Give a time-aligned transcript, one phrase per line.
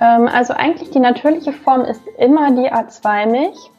[0.00, 3.70] Ähm, also eigentlich die natürliche Form ist immer die A2-Milch,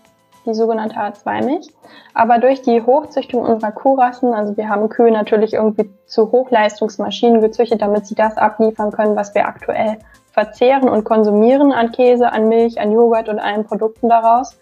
[0.45, 1.73] die sogenannte A2-Milch.
[2.13, 7.81] Aber durch die Hochzüchtung unserer Kuhrassen, also wir haben Kühe natürlich irgendwie zu Hochleistungsmaschinen gezüchtet,
[7.81, 9.97] damit sie das abliefern können, was wir aktuell
[10.31, 14.57] verzehren und konsumieren an Käse, an Milch, an Joghurt und allen Produkten daraus.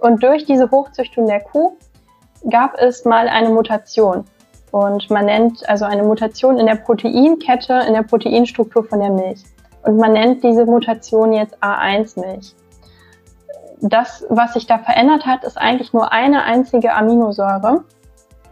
[0.00, 1.76] Und durch diese Hochzüchtung der Kuh
[2.50, 4.24] gab es mal eine Mutation.
[4.72, 9.44] Und man nennt also eine Mutation in der Proteinkette, in der Proteinstruktur von der Milch.
[9.82, 12.54] Und man nennt diese Mutation jetzt A1-Milch.
[13.80, 17.82] Das, was sich da verändert hat, ist eigentlich nur eine einzige Aminosäure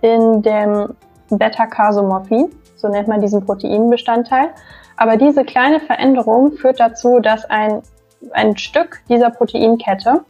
[0.01, 0.95] in dem
[1.31, 4.49] Beta-Casomorphin, so nennt man diesen Proteinbestandteil.
[4.97, 7.83] Aber diese kleine Veränderung führt dazu, dass ein,
[8.33, 10.25] ein Stück dieser Proteinkette,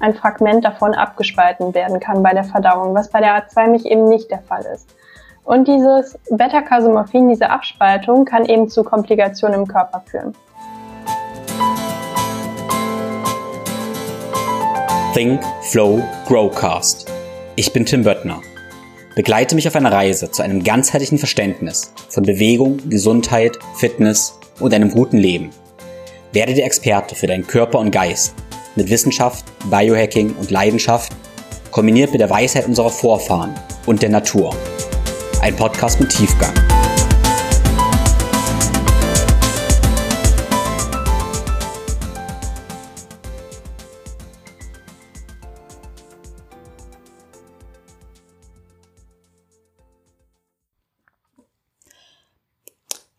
[0.00, 4.30] ein Fragment davon abgespalten werden kann bei der Verdauung, was bei der A2-Milch eben nicht
[4.30, 4.94] der Fall ist.
[5.44, 10.34] Und dieses Beta-Casomorphin, diese Abspaltung, kann eben zu Komplikationen im Körper führen.
[15.12, 17.06] Think, Flow, Growcast.
[17.56, 18.40] Ich bin Tim Böttner.
[19.14, 24.90] Begleite mich auf einer Reise zu einem ganzheitlichen Verständnis von Bewegung, Gesundheit, Fitness und einem
[24.90, 25.50] guten Leben.
[26.32, 28.34] Werde der Experte für deinen Körper und Geist
[28.74, 31.12] mit Wissenschaft, Biohacking und Leidenschaft,
[31.70, 33.54] kombiniert mit der Weisheit unserer Vorfahren
[33.86, 34.52] und der Natur.
[35.44, 36.54] Ein Podcast mit Tiefgang.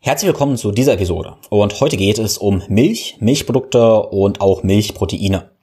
[0.00, 1.36] Herzlich willkommen zu dieser Episode.
[1.50, 5.55] Und heute geht es um Milch, Milchprodukte und auch Milchproteine.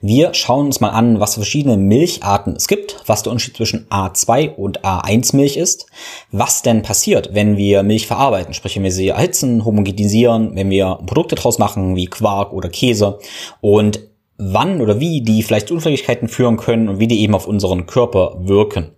[0.00, 3.86] Wir schauen uns mal an, was für verschiedene Milcharten es gibt, was der Unterschied zwischen
[3.88, 5.86] A2 und A1 Milch ist,
[6.32, 10.98] was denn passiert, wenn wir Milch verarbeiten, sprich wenn wir sie erhitzen, homogenisieren, wenn wir
[11.06, 13.18] Produkte draus machen wie Quark oder Käse.
[13.60, 14.09] Und
[14.40, 17.86] wann oder wie die vielleicht zu Unfähigkeiten führen können und wie die eben auf unseren
[17.86, 18.92] Körper wirken.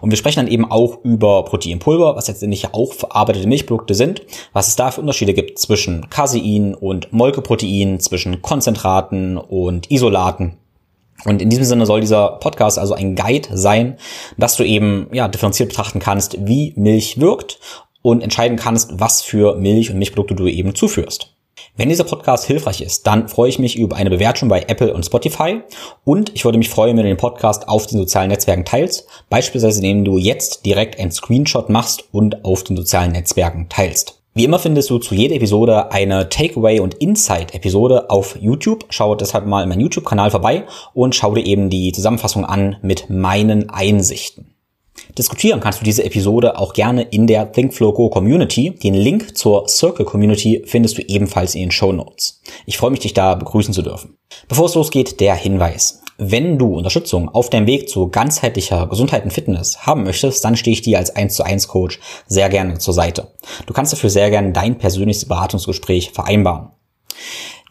[0.00, 4.22] Und wir sprechen dann eben auch über Proteinpulver, was letztendlich ja auch verarbeitete Milchprodukte sind,
[4.52, 10.58] was es da für Unterschiede gibt zwischen Casein und Molkeprotein, zwischen Konzentraten und Isolaten.
[11.24, 13.96] Und in diesem Sinne soll dieser Podcast also ein Guide sein,
[14.36, 17.58] dass du eben ja differenziert betrachten kannst, wie Milch wirkt
[18.02, 21.37] und entscheiden kannst, was für Milch und Milchprodukte du eben zuführst.
[21.78, 25.06] Wenn dieser Podcast hilfreich ist, dann freue ich mich über eine Bewertung bei Apple und
[25.06, 25.60] Spotify
[26.02, 29.78] und ich würde mich freuen, wenn du den Podcast auf den sozialen Netzwerken teilst, beispielsweise
[29.78, 34.20] indem du jetzt direkt einen Screenshot machst und auf den sozialen Netzwerken teilst.
[34.34, 38.86] Wie immer findest du zu jeder Episode eine Takeaway- und Insight-Episode auf YouTube.
[38.88, 40.64] Schau deshalb mal in meinem YouTube-Kanal vorbei
[40.94, 44.57] und schau dir eben die Zusammenfassung an mit meinen Einsichten.
[45.18, 48.70] Diskutieren kannst du diese Episode auch gerne in der ThinkFlow Go Community.
[48.70, 52.40] Den Link zur Circle Community findest du ebenfalls in den Show Notes.
[52.66, 54.16] Ich freue mich, dich da begrüßen zu dürfen.
[54.46, 56.02] Bevor es losgeht, der Hinweis.
[56.18, 60.72] Wenn du Unterstützung auf deinem Weg zu ganzheitlicher Gesundheit und Fitness haben möchtest, dann stehe
[60.72, 63.32] ich dir als 1 zu 1 Coach sehr gerne zur Seite.
[63.66, 66.70] Du kannst dafür sehr gerne dein persönliches Beratungsgespräch vereinbaren.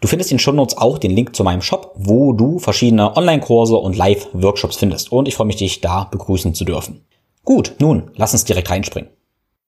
[0.02, 3.78] Du findest in den Shownotes auch den Link zu meinem Shop, wo du verschiedene Online-Kurse
[3.78, 5.14] und Live-Workshops findest.
[5.14, 7.06] Und ich freue mich, dich da begrüßen zu dürfen.
[7.48, 9.10] Gut, nun, lass uns direkt reinspringen.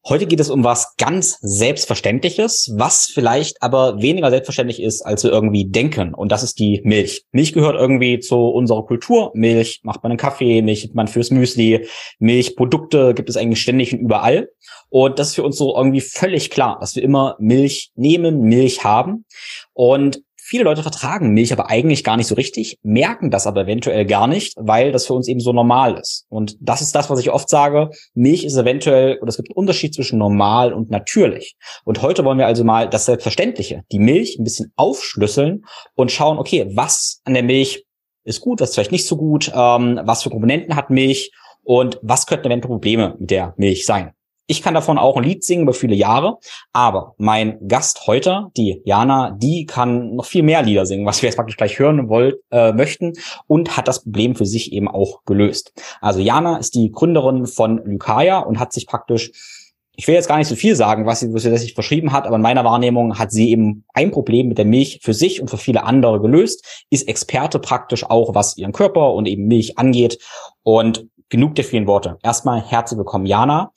[0.05, 5.31] Heute geht es um was ganz Selbstverständliches, was vielleicht aber weniger selbstverständlich ist, als wir
[5.31, 6.13] irgendwie denken.
[6.13, 7.23] Und das ist die Milch.
[7.31, 9.31] Milch gehört irgendwie zu unserer Kultur.
[9.33, 11.87] Milch macht man einen Kaffee, Milch hat man fürs Müsli,
[12.19, 14.49] Milchprodukte gibt es eigentlich ständig und überall.
[14.89, 18.83] Und das ist für uns so irgendwie völlig klar, dass wir immer Milch nehmen, Milch
[18.83, 19.23] haben.
[19.71, 24.03] Und Viele Leute vertragen Milch aber eigentlich gar nicht so richtig, merken das aber eventuell
[24.07, 26.25] gar nicht, weil das für uns eben so normal ist.
[26.27, 27.91] Und das ist das, was ich oft sage.
[28.15, 31.55] Milch ist eventuell, oder es gibt einen Unterschied zwischen normal und natürlich.
[31.85, 36.39] Und heute wollen wir also mal das Selbstverständliche, die Milch ein bisschen aufschlüsseln und schauen,
[36.39, 37.85] okay, was an der Milch
[38.23, 41.31] ist gut, was ist vielleicht nicht so gut, ähm, was für Komponenten hat Milch
[41.61, 44.13] und was könnten eventuell Probleme mit der Milch sein.
[44.51, 46.39] Ich kann davon auch ein Lied singen über viele Jahre,
[46.73, 51.29] aber mein Gast heute, die Jana, die kann noch viel mehr Lieder singen, was wir
[51.29, 53.13] jetzt praktisch gleich hören wollt, äh, möchten
[53.45, 55.71] und hat das Problem für sich eben auch gelöst.
[56.01, 59.31] Also Jana ist die Gründerin von Lykaya und hat sich praktisch
[59.95, 62.25] ich will jetzt gar nicht so viel sagen, was sie, was sie sich verschrieben hat,
[62.25, 65.49] aber in meiner Wahrnehmung hat sie eben ein Problem mit der Milch für sich und
[65.49, 70.17] für viele andere gelöst, ist Experte praktisch auch, was ihren Körper und eben Milch angeht.
[70.63, 72.17] Und genug der vielen Worte.
[72.23, 73.71] Erstmal herzlich willkommen, Jana.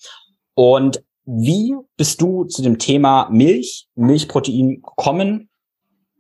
[0.55, 5.51] Und wie bist du zu dem Thema Milch, Milchprotein gekommen?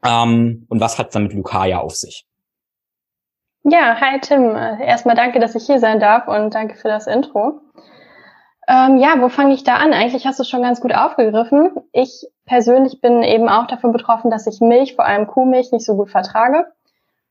[0.05, 2.27] Ähm, und was hat es dann mit Lukaya auf sich?
[3.65, 4.57] Ja, hi Tim.
[4.57, 7.61] Erstmal danke, dass ich hier sein darf und danke für das Intro.
[8.69, 9.93] Ähm, ja, wo fange ich da an?
[9.93, 11.73] Eigentlich hast du es schon ganz gut aufgegriffen.
[11.93, 15.97] Ich persönlich bin eben auch davon betroffen, dass ich Milch, vor allem Kuhmilch, nicht so
[15.97, 16.67] gut vertrage.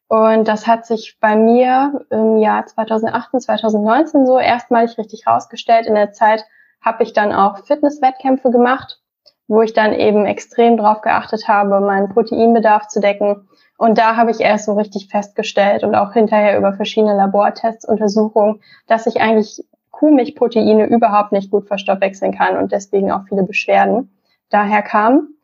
[0.07, 5.85] Und das hat sich bei mir im Jahr 2018, 2019 so erstmalig richtig rausgestellt.
[5.85, 6.45] In der Zeit
[6.81, 8.99] habe ich dann auch Fitnesswettkämpfe gemacht,
[9.47, 13.47] wo ich dann eben extrem drauf geachtet habe, meinen Proteinbedarf zu decken.
[13.77, 18.61] Und da habe ich erst so richtig festgestellt und auch hinterher über verschiedene Labortests, Untersuchungen,
[18.87, 24.09] dass ich eigentlich Kuhmilchproteine überhaupt nicht gut verstoffwechseln kann und deswegen auch viele Beschwerden
[24.49, 25.35] daher kamen.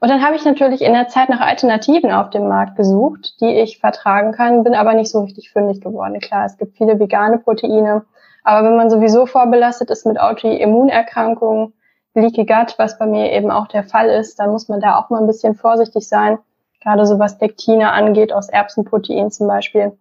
[0.00, 3.60] Und dann habe ich natürlich in der Zeit nach Alternativen auf dem Markt gesucht, die
[3.60, 6.18] ich vertragen kann, bin aber nicht so richtig fündig geworden.
[6.20, 8.06] Klar, es gibt viele vegane Proteine,
[8.44, 11.72] aber wenn man sowieso vorbelastet ist mit Autoimmunerkrankungen,
[12.14, 15.10] Leaky Gut, was bei mir eben auch der Fall ist, dann muss man da auch
[15.10, 16.38] mal ein bisschen vorsichtig sein,
[16.82, 19.96] gerade so was Lektine angeht, aus Erbsenprotein zum Beispiel.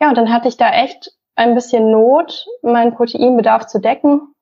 [0.00, 4.34] Ja, und dann hatte ich da echt ein bisschen Not, meinen Proteinbedarf zu decken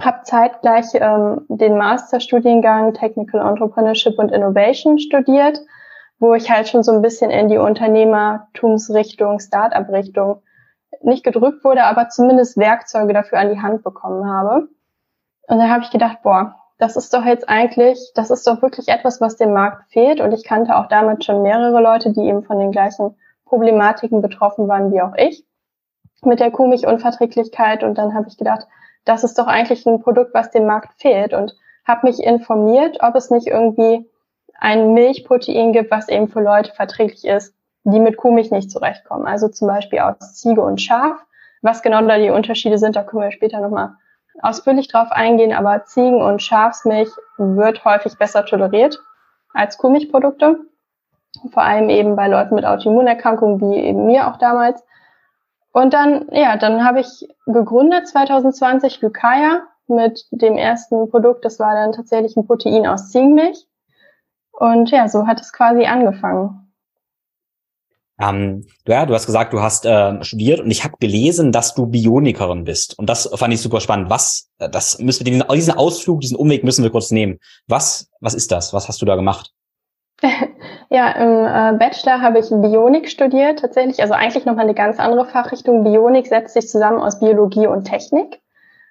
[0.00, 5.60] habe zeitgleich ähm, den Masterstudiengang Technical Entrepreneurship und Innovation studiert,
[6.18, 10.42] wo ich halt schon so ein bisschen in die Unternehmertumsrichtung, Start-up-Richtung
[11.02, 14.68] nicht gedrückt wurde, aber zumindest Werkzeuge dafür an die Hand bekommen habe.
[15.48, 18.88] Und da habe ich gedacht, boah, das ist doch jetzt eigentlich, das ist doch wirklich
[18.88, 20.20] etwas, was dem Markt fehlt.
[20.20, 24.68] Und ich kannte auch damals schon mehrere Leute, die eben von den gleichen Problematiken betroffen
[24.68, 25.44] waren wie auch ich
[26.22, 27.82] mit der Kuhmilchunverträglichkeit.
[27.82, 28.66] Und dann habe ich gedacht,
[29.04, 31.54] das ist doch eigentlich ein Produkt, was dem Markt fehlt und
[31.86, 34.08] habe mich informiert, ob es nicht irgendwie
[34.58, 37.54] ein Milchprotein gibt, was eben für Leute verträglich ist,
[37.84, 39.26] die mit Kuhmilch nicht zurechtkommen.
[39.26, 41.24] Also zum Beispiel aus Ziege und Schaf.
[41.62, 43.94] Was genau da die Unterschiede sind, da können wir später nochmal
[44.40, 48.98] ausführlich drauf eingehen, aber Ziegen- und Schafsmilch wird häufig besser toleriert
[49.52, 50.58] als Kuhmilchprodukte.
[51.52, 54.82] Vor allem eben bei Leuten mit Autoimmunerkrankungen, wie eben mir auch damals.
[55.72, 61.44] Und dann, ja, dann habe ich gegründet 2020 Lykaya mit dem ersten Produkt.
[61.44, 63.66] Das war dann tatsächlich ein Protein aus Ziegenmilch.
[64.52, 66.59] Und ja, so hat es quasi angefangen.
[68.20, 71.86] Ähm, ja, du hast gesagt, du hast äh, studiert und ich habe gelesen, dass du
[71.86, 72.98] Bionikerin bist.
[72.98, 74.10] Und das fand ich super spannend.
[74.10, 77.38] Was, äh, das müssen wir, diesen Ausflug, diesen Umweg müssen wir kurz nehmen.
[77.66, 78.74] Was, was ist das?
[78.74, 79.52] Was hast du da gemacht?
[80.92, 84.02] Ja, im äh, Bachelor habe ich Bionik studiert, tatsächlich.
[84.02, 85.84] Also eigentlich nochmal eine ganz andere Fachrichtung.
[85.84, 88.40] Bionik setzt sich zusammen aus Biologie und Technik.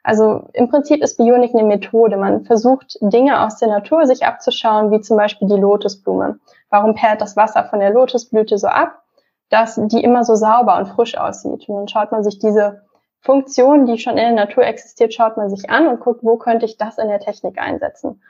[0.01, 2.15] Also im Prinzip ist Bionik eine Methode.
[2.15, 6.39] Man versucht Dinge aus der Natur sich abzuschauen, wie zum Beispiel die Lotusblume.
[6.69, 9.03] Warum perlt das Wasser von der Lotusblüte so ab,
[9.49, 11.67] dass die immer so sauber und frisch aussieht?
[11.67, 12.81] Und dann schaut man sich diese
[13.21, 16.65] Funktion, die schon in der Natur existiert, schaut man sich an und guckt, wo könnte
[16.65, 18.21] ich das in der Technik einsetzen.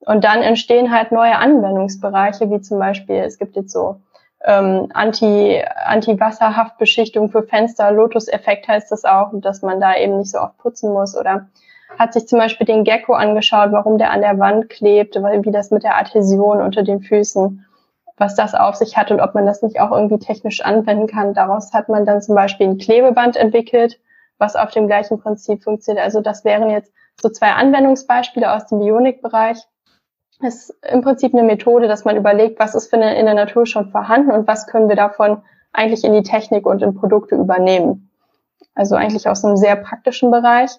[0.00, 3.96] Und dann entstehen halt neue Anwendungsbereiche, wie zum Beispiel, es gibt jetzt so
[4.44, 10.38] ähm, Anti, Anti-Wasserhaftbeschichtung für Fenster, Lotus-Effekt heißt das auch, dass man da eben nicht so
[10.38, 11.48] oft putzen muss oder
[11.98, 15.70] hat sich zum Beispiel den Gecko angeschaut, warum der an der Wand klebt, wie das
[15.70, 17.64] mit der Adhäsion unter den Füßen,
[18.18, 21.34] was das auf sich hat und ob man das nicht auch irgendwie technisch anwenden kann.
[21.34, 24.00] Daraus hat man dann zum Beispiel ein Klebeband entwickelt,
[24.38, 26.04] was auf dem gleichen Prinzip funktioniert.
[26.04, 29.66] Also das wären jetzt so zwei Anwendungsbeispiele aus dem Bionik-Bereich
[30.40, 33.66] ist im Prinzip eine Methode, dass man überlegt, was ist für eine, in der Natur
[33.66, 35.42] schon vorhanden und was können wir davon
[35.72, 38.10] eigentlich in die Technik und in Produkte übernehmen.
[38.74, 40.70] Also eigentlich aus einem sehr praktischen Bereich.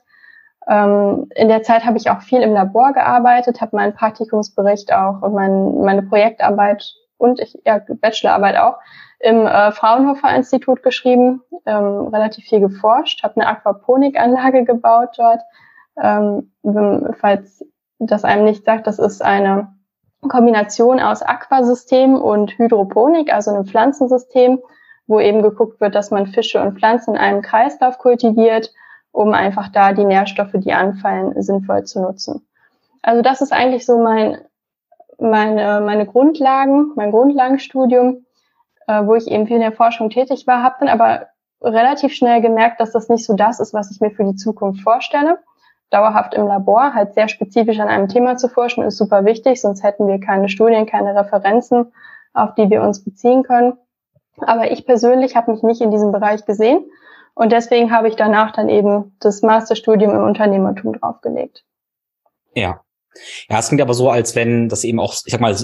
[0.68, 5.22] Ähm, in der Zeit habe ich auch viel im Labor gearbeitet, habe meinen Praktikumsbericht auch
[5.22, 8.78] und mein, meine Projektarbeit und ich, ja, Bachelorarbeit auch
[9.20, 15.42] im äh, Fraunhofer Institut geschrieben, ähm, relativ viel geforscht, habe eine Aquaponikanlage gebaut dort.
[16.02, 16.52] Ähm,
[17.20, 17.66] falls
[18.00, 19.68] das einem nicht sagt, das ist eine
[20.22, 24.60] Kombination aus Aquasystem und Hydroponik, also einem Pflanzensystem,
[25.08, 28.74] wo eben geguckt wird, dass man Fische und Pflanzen in einem Kreislauf kultiviert,
[29.12, 32.48] um einfach da die Nährstoffe, die anfallen, sinnvoll zu nutzen.
[33.02, 34.38] Also das ist eigentlich so mein,
[35.20, 38.26] meine, meine Grundlagen, mein Grundlagenstudium,
[38.88, 41.28] äh, wo ich eben viel in der Forschung tätig war, habe dann aber
[41.62, 44.82] relativ schnell gemerkt, dass das nicht so das ist, was ich mir für die Zukunft
[44.82, 45.40] vorstelle
[45.90, 49.84] dauerhaft im Labor, halt sehr spezifisch an einem Thema zu forschen, ist super wichtig, sonst
[49.84, 51.92] hätten wir keine Studien, keine Referenzen,
[52.34, 53.74] auf die wir uns beziehen können.
[54.40, 56.86] Aber ich persönlich habe mich nicht in diesem Bereich gesehen
[57.34, 61.66] und deswegen habe ich danach dann eben das Masterstudium im Unternehmertum draufgelegt.
[62.54, 62.82] Ja.
[63.50, 65.58] Ja, es klingt aber so, als wenn das eben auch, ich sag mal,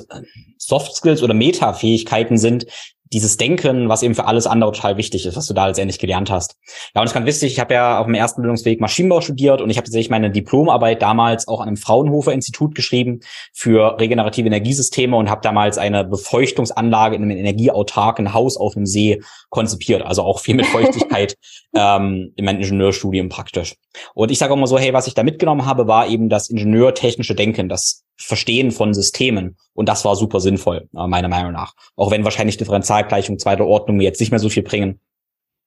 [0.57, 2.65] Soft Skills oder Meta-Fähigkeiten sind,
[3.13, 6.31] dieses Denken, was eben für alles andere total wichtig ist, was du da letztendlich gelernt
[6.31, 6.57] hast.
[6.93, 9.61] Ja, und es ist ganz wichtig, ich habe ja auf dem ersten Bildungsweg Maschinenbau studiert
[9.61, 13.19] und ich habe tatsächlich meine Diplomarbeit damals auch an einem Fraunhofer Institut geschrieben
[13.53, 19.21] für regenerative Energiesysteme und habe damals eine Befeuchtungsanlage in einem energieautarken Haus auf einem See
[19.49, 21.37] konzipiert, also auch viel mit Feuchtigkeit
[21.75, 23.75] ähm, in meinem Ingenieurstudium praktisch.
[24.13, 26.49] Und ich sage auch mal so, hey, was ich da mitgenommen habe, war eben das
[26.49, 29.57] ingenieurtechnische Denken, das Verstehen von Systemen.
[29.73, 31.73] Und das war super sinnvoll, äh, meiner Meinung nach.
[31.95, 34.99] Auch wenn wahrscheinlich Differentialgleichungen zweiter Ordnung jetzt nicht mehr so viel bringen.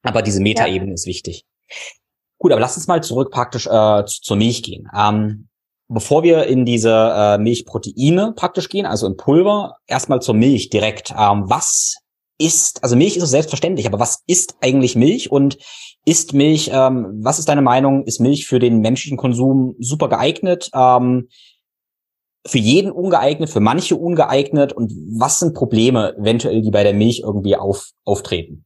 [0.02, 0.94] Aber diese Metaebene ja.
[0.94, 1.44] ist wichtig.
[2.38, 4.88] Gut, aber lass uns mal zurück praktisch äh, zur Milch gehen.
[4.96, 5.48] Ähm,
[5.88, 11.10] bevor wir in diese äh, Milchproteine praktisch gehen, also in Pulver, erstmal zur Milch direkt.
[11.10, 11.96] Ähm, was
[12.38, 15.58] ist, also Milch ist so selbstverständlich, aber was ist eigentlich Milch und
[16.04, 20.70] ist Milch, ähm, was ist deine Meinung, ist Milch für den menschlichen Konsum super geeignet?
[20.72, 21.28] Ähm,
[22.46, 27.20] für jeden ungeeignet, für manche ungeeignet und was sind Probleme eventuell, die bei der Milch
[27.24, 28.64] irgendwie auf, auftreten?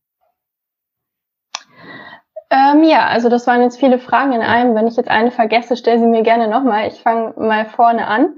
[2.51, 4.75] Ähm, ja, also das waren jetzt viele Fragen in einem.
[4.75, 6.89] Wenn ich jetzt eine vergesse, stell sie mir gerne nochmal.
[6.89, 8.35] Ich fange mal vorne an.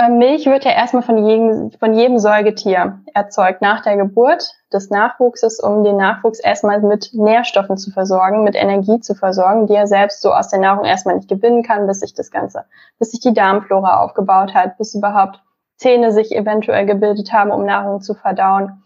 [0.00, 4.88] Ähm, Milch wird ja erstmal von jedem, von jedem Säugetier erzeugt nach der Geburt des
[4.88, 9.86] Nachwuchses, um den Nachwuchs erstmal mit Nährstoffen zu versorgen, mit Energie zu versorgen, die er
[9.86, 12.64] selbst so aus der Nahrung erstmal nicht gewinnen kann, bis sich das Ganze,
[12.98, 15.42] bis sich die Darmflora aufgebaut hat, bis überhaupt
[15.76, 18.82] Zähne sich eventuell gebildet haben, um Nahrung zu verdauen.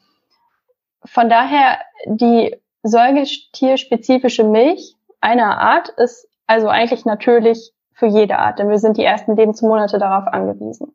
[1.04, 8.68] Von daher die säugetierspezifische Milch einer Art ist also eigentlich natürlich für jede Art, denn
[8.68, 10.92] wir sind die ersten Lebensmonate darauf angewiesen.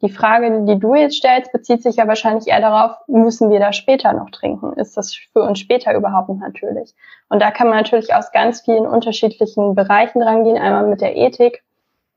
[0.00, 3.76] Die Frage, die du jetzt stellst, bezieht sich ja wahrscheinlich eher darauf, müssen wir das
[3.76, 4.72] später noch trinken?
[4.74, 6.94] Ist das für uns später überhaupt natürlich?
[7.28, 10.56] Und da kann man natürlich aus ganz vielen unterschiedlichen Bereichen rangehen.
[10.56, 11.64] Einmal mit der Ethik,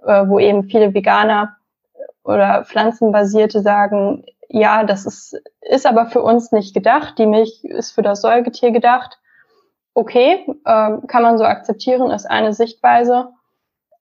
[0.05, 1.57] äh, wo eben viele Veganer
[2.23, 7.17] oder Pflanzenbasierte sagen, ja, das ist, ist aber für uns nicht gedacht.
[7.17, 9.17] Die Milch ist für das Säugetier gedacht.
[9.95, 13.29] Okay, äh, kann man so akzeptieren, ist eine Sichtweise.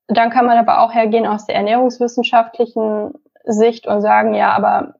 [0.09, 3.15] Dann kann man aber auch hergehen aus der ernährungswissenschaftlichen
[3.53, 4.95] Sicht und sagen, ja, aber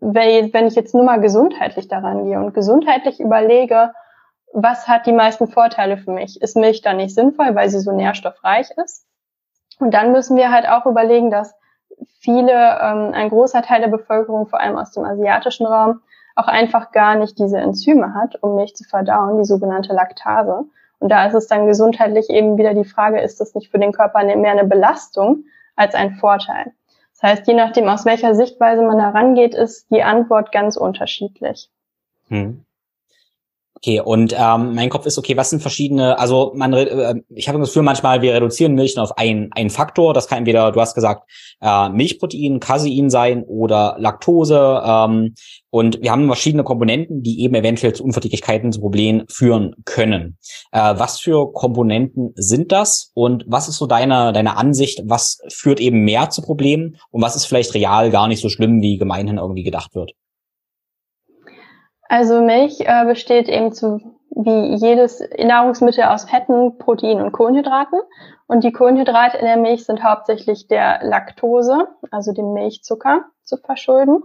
[0.00, 3.92] wenn ich jetzt nur mal gesundheitlich daran gehe und gesundheitlich überlege,
[4.52, 6.40] was hat die meisten Vorteile für mich?
[6.40, 9.06] Ist Milch dann nicht sinnvoll, weil sie so nährstoffreich ist?
[9.78, 11.54] Und dann müssen wir halt auch überlegen, dass
[12.20, 16.00] viele, ähm, ein großer Teil der Bevölkerung, vor allem aus dem asiatischen Raum,
[16.36, 20.64] auch einfach gar nicht diese Enzyme hat, um Milch zu verdauen, die sogenannte Laktase.
[20.98, 23.92] Und da ist es dann gesundheitlich eben wieder die Frage, ist das nicht für den
[23.92, 25.44] Körper mehr eine Belastung
[25.76, 26.72] als ein Vorteil?
[27.20, 31.70] Das heißt, je nachdem, aus welcher Sichtweise man herangeht, ist die Antwort ganz unterschiedlich.
[32.28, 32.64] Hm.
[33.82, 37.58] Okay, und ähm, mein Kopf ist, okay, was sind verschiedene, also man, äh, ich habe
[37.58, 40.12] das Gefühl, manchmal, wir reduzieren Milch auf einen, einen Faktor.
[40.12, 41.30] Das kann entweder, du hast gesagt,
[41.62, 44.82] äh, Milchprotein, Casein sein oder Laktose.
[44.84, 45.34] Ähm,
[45.70, 50.36] und wir haben verschiedene Komponenten, die eben eventuell zu Unverträglichkeiten, zu Problemen führen können.
[50.72, 53.12] Äh, was für Komponenten sind das?
[53.14, 55.00] Und was ist so deine, deine Ansicht?
[55.06, 56.96] Was führt eben mehr zu Problemen?
[57.10, 60.12] Und was ist vielleicht real gar nicht so schlimm, wie gemeinhin irgendwie gedacht wird?
[62.10, 64.00] Also Milch äh, besteht eben zu
[64.30, 68.00] wie jedes Nahrungsmittel aus Fetten, Proteinen und Kohlenhydraten.
[68.48, 74.24] Und die Kohlenhydrate in der Milch sind hauptsächlich der Laktose, also dem Milchzucker, zu verschulden.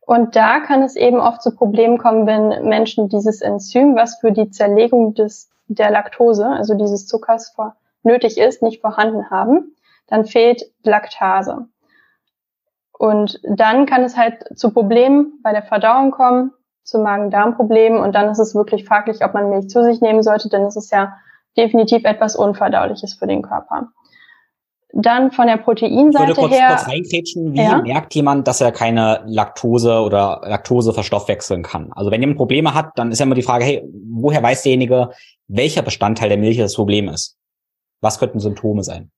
[0.00, 4.32] Und da kann es eben oft zu Problemen kommen, wenn Menschen dieses Enzym, was für
[4.32, 9.76] die Zerlegung des, der Laktose, also dieses Zuckers vor, nötig ist, nicht vorhanden haben.
[10.06, 11.68] Dann fehlt Laktase.
[12.98, 16.54] Und dann kann es halt zu Problemen bei der Verdauung kommen,
[16.86, 20.48] zu Magen-Darm-Problemen und dann ist es wirklich fraglich, ob man Milch zu sich nehmen sollte,
[20.48, 21.16] denn es ist ja
[21.56, 23.88] definitiv etwas Unverdauliches für den Körper.
[24.92, 26.30] Dann von der Proteinseite her.
[26.30, 27.52] Ich würde kurz, her, kurz reinkrätschen.
[27.52, 27.82] Wie ja?
[27.82, 31.92] merkt jemand, dass er keine Laktose oder Laktose verstoffwechseln kann?
[31.92, 35.10] Also wenn jemand Probleme hat, dann ist ja immer die Frage, hey, woher weiß derjenige,
[35.48, 37.36] welcher Bestandteil der Milch das Problem ist?
[38.00, 39.10] Was könnten Symptome sein?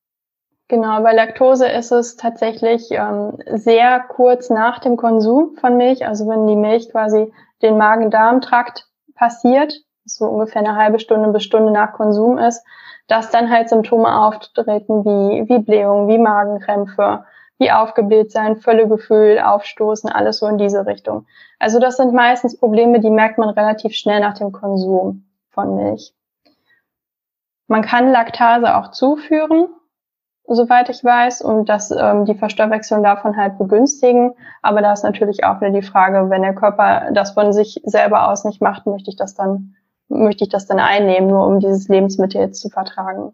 [0.69, 6.29] Genau, bei Laktose ist es tatsächlich ähm, sehr kurz nach dem Konsum von Milch, also
[6.29, 9.75] wenn die Milch quasi den Magen-Darm-Trakt passiert,
[10.05, 12.65] so ungefähr eine halbe Stunde bis Stunde nach Konsum ist,
[13.09, 17.25] dass dann halt Symptome auftreten wie, wie Blähung, wie Magenkrämpfe,
[17.59, 21.27] wie aufgebläht sein, Völlegefühl, Aufstoßen, alles so in diese Richtung.
[21.59, 26.15] Also das sind meistens Probleme, die merkt man relativ schnell nach dem Konsum von Milch.
[27.67, 29.69] Man kann Laktase auch zuführen,
[30.49, 34.35] soweit ich weiß, und dass ähm, die Verstoffwechslung davon halt begünstigen.
[34.63, 38.29] Aber da ist natürlich auch wieder die Frage, wenn der Körper das von sich selber
[38.29, 39.77] aus nicht macht, möchte ich das dann,
[40.09, 43.33] möchte ich das dann einnehmen, nur um dieses Lebensmittel jetzt zu vertragen.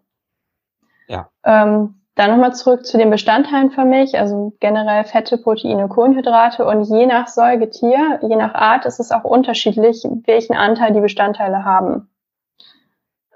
[1.06, 1.28] Ja.
[1.44, 6.84] Ähm, Dann nochmal zurück zu den Bestandteilen für mich, also generell Fette, Proteine, Kohlenhydrate und
[6.84, 12.08] je nach Säugetier, je nach Art ist es auch unterschiedlich, welchen Anteil die Bestandteile haben.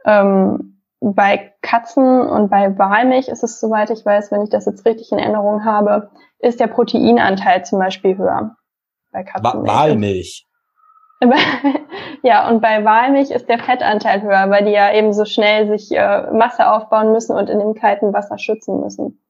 [0.05, 4.85] Ähm, bei Katzen und bei Walmilch ist es, soweit ich weiß, wenn ich das jetzt
[4.85, 8.57] richtig in Erinnerung habe, ist der Proteinanteil zum Beispiel höher.
[9.13, 9.73] Bei Katzenmilch.
[9.73, 10.45] Walmilch.
[12.23, 15.91] ja, und bei Walmilch ist der Fettanteil höher, weil die ja eben so schnell sich
[15.91, 19.21] äh, Masse aufbauen müssen und in dem kalten Wasser schützen müssen.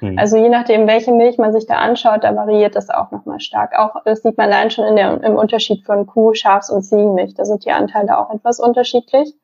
[0.00, 0.18] Hm.
[0.18, 3.78] Also je nachdem, welche Milch man sich da anschaut, da variiert das auch nochmal stark.
[3.78, 7.34] Auch das sieht man allein schon in der, im Unterschied von Kuh, Schafs- und Ziegenmilch.
[7.34, 9.34] Da sind die Anteile auch etwas unterschiedlich.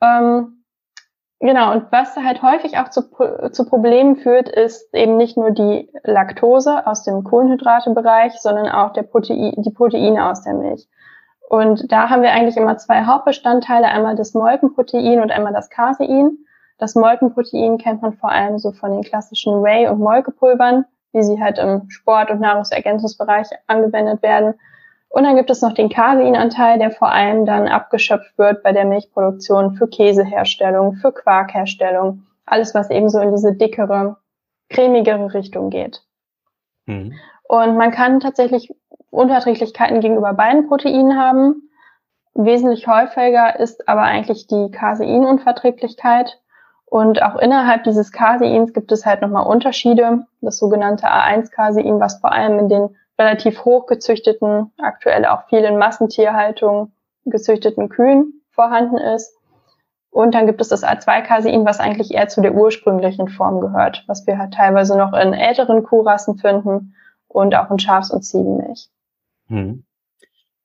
[0.00, 0.55] Ähm,
[1.38, 3.02] Genau, und was halt häufig auch zu,
[3.52, 9.02] zu Problemen führt, ist eben nicht nur die Laktose aus dem Kohlenhydratebereich, sondern auch der
[9.02, 10.88] Protein, die Proteine aus der Milch.
[11.48, 16.38] Und da haben wir eigentlich immer zwei Hauptbestandteile, einmal das Molkenprotein und einmal das Casein.
[16.78, 21.40] Das Molkenprotein kennt man vor allem so von den klassischen Whey- und Molkepulvern, wie sie
[21.40, 24.54] halt im Sport- und Nahrungsergänzungsbereich angewendet werden.
[25.08, 28.84] Und dann gibt es noch den Caseinanteil, der vor allem dann abgeschöpft wird bei der
[28.84, 34.16] Milchproduktion für Käseherstellung, für Quarkherstellung, alles was eben so in diese dickere,
[34.68, 36.02] cremigere Richtung geht.
[36.86, 37.14] Mhm.
[37.48, 38.74] Und man kann tatsächlich
[39.10, 41.70] Unverträglichkeiten gegenüber beiden Proteinen haben.
[42.34, 46.40] Wesentlich häufiger ist aber eigentlich die Caseinunverträglichkeit.
[46.84, 50.26] Und auch innerhalb dieses Caseins gibt es halt nochmal Unterschiede.
[50.40, 55.78] Das sogenannte A1-Casein, was vor allem in den relativ hoch gezüchteten, aktuell auch viel in
[55.78, 56.92] Massentierhaltung
[57.24, 59.34] gezüchteten Kühen vorhanden ist.
[60.10, 64.26] Und dann gibt es das A2-Casein, was eigentlich eher zu der ursprünglichen Form gehört, was
[64.26, 66.94] wir halt teilweise noch in älteren Kuhrassen finden
[67.28, 68.88] und auch in Schafs- und Ziegenmilch.
[69.48, 69.84] Hm.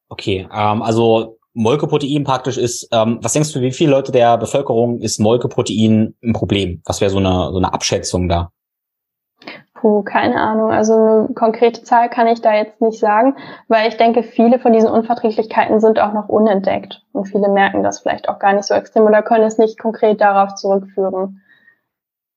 [0.07, 4.99] Okay, ähm, also Molkeprotein praktisch ist, ähm, was denkst du, wie viele Leute der Bevölkerung
[4.99, 6.81] ist Molkeprotein ein Problem?
[6.85, 8.51] Was wäre so eine, so eine Abschätzung da?
[9.81, 10.71] Puh, keine Ahnung.
[10.71, 13.35] Also eine konkrete Zahl kann ich da jetzt nicht sagen,
[13.67, 17.01] weil ich denke, viele von diesen Unverträglichkeiten sind auch noch unentdeckt.
[17.13, 20.21] Und viele merken das vielleicht auch gar nicht so extrem oder können es nicht konkret
[20.21, 21.41] darauf zurückführen.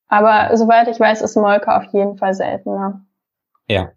[0.09, 3.05] Aber soweit ich weiß, ist Molke auf jeden Fall seltener.
[3.69, 3.91] Ja.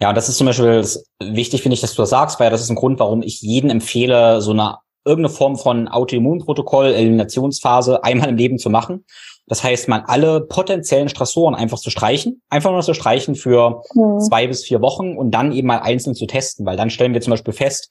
[0.00, 0.84] Ja, das ist zum Beispiel
[1.22, 3.70] wichtig, finde ich, dass du das sagst, weil das ist ein Grund, warum ich jeden
[3.70, 9.04] empfehle, so eine irgendeine Form von Autoimmunprotokoll, Eliminationsphase einmal im Leben zu machen
[9.48, 14.20] das heißt, man alle potenziellen Stressoren einfach zu streichen, einfach nur zu streichen für mhm.
[14.20, 17.20] zwei bis vier Wochen und dann eben mal einzeln zu testen, weil dann stellen wir
[17.20, 17.90] zum Beispiel fest,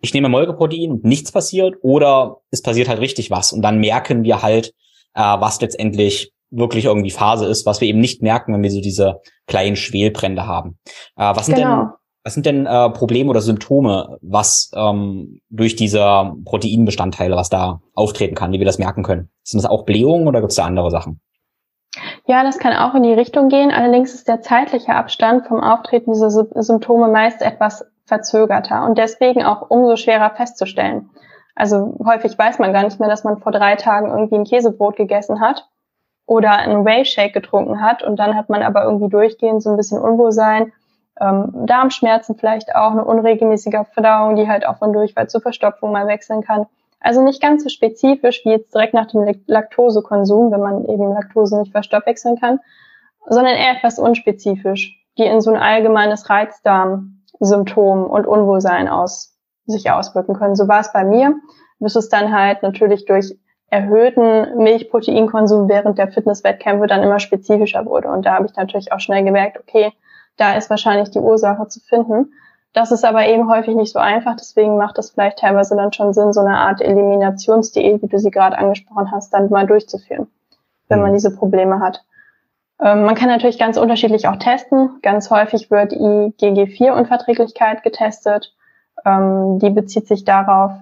[0.00, 4.22] ich nehme Molkeprotein und nichts passiert oder es passiert halt richtig was und dann merken
[4.22, 4.72] wir halt,
[5.14, 8.80] äh, was letztendlich wirklich irgendwie Phase ist, was wir eben nicht merken, wenn wir so
[8.80, 10.78] diese kleinen Schwelbrände haben.
[11.16, 11.76] Äh, was sind genau.
[11.76, 11.88] denn
[12.28, 18.34] was sind denn äh, Probleme oder Symptome, was ähm, durch diese Proteinbestandteile, was da auftreten
[18.34, 19.30] kann, wie wir das merken können?
[19.44, 21.22] Sind das auch Blähungen oder gibt es da andere Sachen?
[22.26, 23.70] Ja, das kann auch in die Richtung gehen.
[23.70, 29.70] Allerdings ist der zeitliche Abstand vom Auftreten dieser Symptome meist etwas verzögerter und deswegen auch
[29.70, 31.08] umso schwerer festzustellen.
[31.54, 34.96] Also häufig weiß man gar nicht mehr, dass man vor drei Tagen irgendwie ein Käsebrot
[34.96, 35.66] gegessen hat
[36.26, 39.98] oder einen Whey-Shake getrunken hat und dann hat man aber irgendwie durchgehend so ein bisschen
[39.98, 40.72] Unwohlsein
[41.20, 46.06] ähm, Darmschmerzen vielleicht auch, eine unregelmäßige Verdauung, die halt auch von Durchfall zur Verstopfung mal
[46.06, 46.66] wechseln kann.
[47.00, 51.58] Also nicht ganz so spezifisch wie jetzt direkt nach dem Laktosekonsum, wenn man eben Laktose
[51.60, 52.60] nicht verstoffwechseln kann,
[53.26, 60.34] sondern eher etwas unspezifisch, die in so ein allgemeines Reizdarmsymptom und Unwohlsein aus, sich auswirken
[60.34, 60.56] können.
[60.56, 61.36] So war es bei mir,
[61.78, 63.36] bis es dann halt natürlich durch
[63.70, 68.08] erhöhten Milchproteinkonsum während der Fitnesswettkämpfe dann immer spezifischer wurde.
[68.08, 69.92] Und da habe ich natürlich auch schnell gemerkt, okay,
[70.38, 72.32] da ist wahrscheinlich die Ursache zu finden.
[72.72, 76.12] Das ist aber eben häufig nicht so einfach, deswegen macht es vielleicht teilweise dann schon
[76.12, 80.28] Sinn, so eine Art Eliminationsdiät, wie du sie gerade angesprochen hast, dann mal durchzuführen,
[80.88, 81.14] wenn man mhm.
[81.14, 82.04] diese Probleme hat.
[82.80, 85.00] Ähm, man kann natürlich ganz unterschiedlich auch testen.
[85.02, 88.54] Ganz häufig wird IgG4-Unverträglichkeit getestet.
[89.04, 90.72] Ähm, die bezieht sich darauf,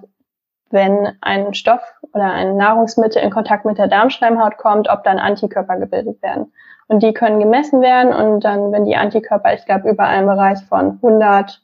[0.69, 1.81] wenn ein Stoff
[2.13, 6.51] oder ein Nahrungsmittel in Kontakt mit der Darmschleimhaut kommt, ob dann Antikörper gebildet werden.
[6.87, 10.63] Und die können gemessen werden und dann, wenn die Antikörper, ich glaube, über einen Bereich
[10.69, 11.61] von 100,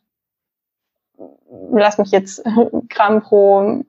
[1.72, 2.44] lass mich jetzt
[2.90, 3.84] Gramm pro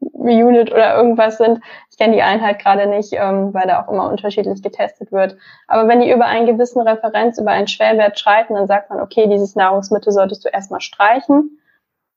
[0.00, 1.60] Unit oder irgendwas sind.
[1.90, 5.36] Ich kenne die Einheit gerade nicht, ähm, weil da auch immer unterschiedlich getestet wird.
[5.66, 9.28] Aber wenn die über einen gewissen Referenz, über einen Schwellwert schreiten, dann sagt man, okay,
[9.28, 11.58] dieses Nahrungsmittel solltest du erstmal streichen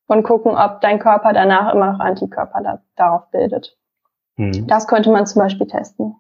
[0.08, 3.78] und gucken, ob dein Körper danach immer noch Antikörper da, darauf bildet.
[4.38, 4.68] Hm.
[4.68, 6.16] Das könnte man zum Beispiel testen.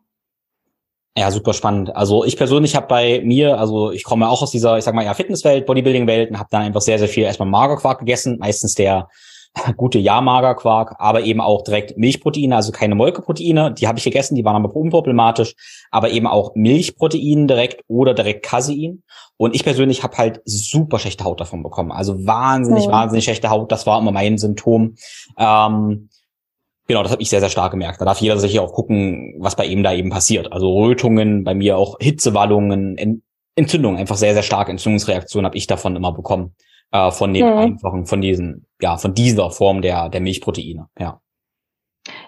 [1.17, 1.93] Ja, super spannend.
[1.93, 5.03] Also ich persönlich habe bei mir, also ich komme auch aus dieser, ich sag mal
[5.03, 9.09] ja Fitnesswelt, Bodybuilding-Welt und habe dann einfach sehr, sehr viel erstmal Magerquark gegessen, meistens der
[9.77, 13.73] gute Ja-Magerquark, aber eben auch direkt Milchproteine, also keine Molkeproteine.
[13.73, 15.55] Die habe ich gegessen, die waren aber unproblematisch,
[15.91, 19.03] aber eben auch Milchprotein direkt oder direkt Casein.
[19.35, 21.91] Und ich persönlich habe halt super schlechte Haut davon bekommen.
[21.91, 22.91] Also wahnsinnig, mhm.
[22.91, 23.71] wahnsinnig schlechte Haut.
[23.71, 24.95] Das war immer mein Symptom.
[25.37, 26.09] Ähm,
[26.91, 28.01] Genau, das habe ich sehr, sehr stark gemerkt.
[28.01, 30.51] Da darf jeder sich auch gucken, was bei ihm da eben passiert.
[30.51, 33.21] Also Rötungen, bei mir auch Hitzewallungen,
[33.55, 36.53] Entzündungen, einfach sehr, sehr starke Entzündungsreaktionen habe ich davon immer bekommen.
[36.91, 37.57] Äh, von den mhm.
[37.57, 41.21] einfachen, von diesen, ja, von dieser Form der, der Milchproteine, ja.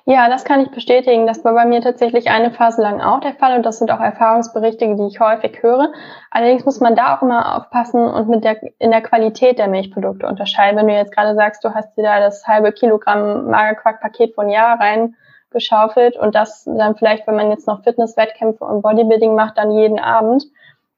[0.05, 1.25] Ja, das kann ich bestätigen.
[1.25, 3.99] Das war bei mir tatsächlich eine Phase lang auch der Fall und das sind auch
[3.99, 5.91] Erfahrungsberichte, die ich häufig höre.
[6.29, 10.27] Allerdings muss man da auch immer aufpassen und mit der, in der Qualität der Milchprodukte
[10.27, 10.77] unterscheiden.
[10.77, 14.79] Wenn du jetzt gerade sagst, du hast dir da das halbe Kilogramm Magerquark-Paket von Jahr
[14.79, 19.99] reingeschaufelt und das dann vielleicht, wenn man jetzt noch Fitness-Wettkämpfe und Bodybuilding macht, dann jeden
[19.99, 20.43] Abend.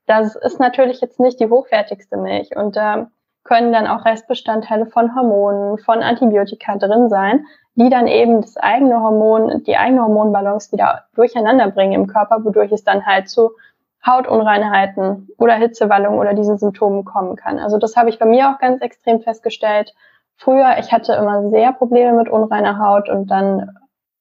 [0.08, 3.06] Das ist natürlich jetzt nicht die hochwertigste Milch und da äh,
[3.45, 8.99] können dann auch Restbestandteile von Hormonen, von Antibiotika drin sein, die dann eben das eigene
[8.99, 13.51] Hormon, die eigene Hormonbalance wieder durcheinander bringen im Körper, wodurch es dann halt zu
[14.05, 17.60] Hautunreinheiten oder Hitzewallung oder diesen Symptomen kommen kann.
[17.60, 19.93] Also das habe ich bei mir auch ganz extrem festgestellt.
[20.38, 23.77] Früher, ich hatte immer sehr Probleme mit unreiner Haut und dann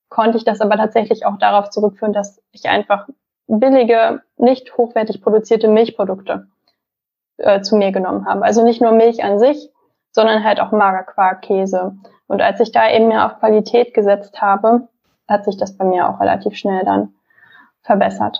[0.09, 3.07] konnte ich das aber tatsächlich auch darauf zurückführen, dass ich einfach
[3.47, 6.47] billige, nicht hochwertig produzierte Milchprodukte
[7.37, 8.43] äh, zu mir genommen habe.
[8.43, 9.69] Also nicht nur Milch an sich,
[10.11, 11.95] sondern halt auch Magerquark, Käse.
[12.27, 14.87] Und als ich da eben mehr auf Qualität gesetzt habe,
[15.27, 17.13] hat sich das bei mir auch relativ schnell dann
[17.81, 18.39] verbessert.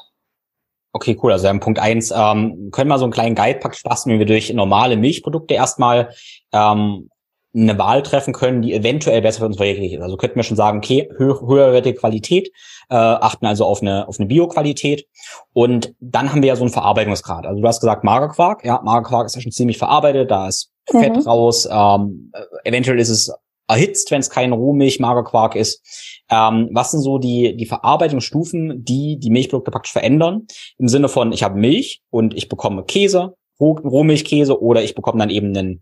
[0.93, 1.33] Okay, cool.
[1.33, 4.53] Also im Punkt eins ähm, können wir so einen kleinen Guidepack basteln, wie wir durch
[4.53, 6.09] normale Milchprodukte erstmal
[6.53, 7.09] ähm,
[7.55, 10.01] eine Wahl treffen können, die eventuell besser für uns verträglich ist.
[10.01, 12.49] Also könnten wir schon sagen, okay, höher, höherwertige Qualität,
[12.89, 15.07] äh, achten also auf eine, auf eine Bioqualität.
[15.53, 17.45] Und dann haben wir ja so einen Verarbeitungsgrad.
[17.45, 18.65] Also du hast gesagt Magerquark.
[18.65, 20.29] Ja, Magerquark ist ja schon ziemlich verarbeitet.
[20.29, 21.21] Da ist Fett mhm.
[21.21, 21.67] raus.
[21.71, 22.31] Ähm,
[22.63, 23.33] eventuell ist es
[23.67, 25.81] erhitzt, wenn es kein Rohmilch, Magerquark ist.
[26.29, 30.47] Ähm, was sind so die, die Verarbeitungsstufen, die die Milchprodukte praktisch verändern?
[30.77, 35.19] Im Sinne von, ich habe Milch und ich bekomme Käse, Roh Rohmilchkäse oder ich bekomme
[35.19, 35.81] dann eben einen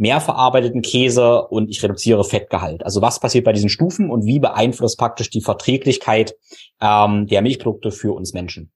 [0.00, 2.84] mehr verarbeiteten Käse und ich reduziere Fettgehalt.
[2.84, 6.34] Also was passiert bei diesen Stufen und wie beeinflusst praktisch die Verträglichkeit
[6.80, 8.72] ähm, der Milchprodukte für uns Menschen?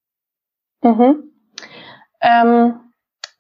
[0.82, 1.30] Mhm.
[2.20, 2.74] Ähm,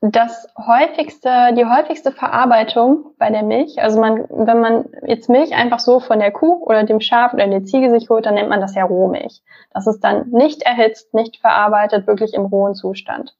[0.00, 5.78] das häufigste, die häufigste Verarbeitung bei der Milch, also man, wenn man jetzt Milch einfach
[5.78, 8.60] so von der Kuh oder dem Schaf oder der Ziege sich holt, dann nennt man
[8.62, 9.42] das ja Rohmilch.
[9.72, 13.36] Das ist dann nicht erhitzt, nicht verarbeitet, wirklich im rohen Zustand.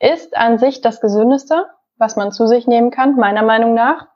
[0.00, 1.66] Ist an sich das gesündeste,
[2.02, 4.08] was man zu sich nehmen kann, meiner Meinung nach.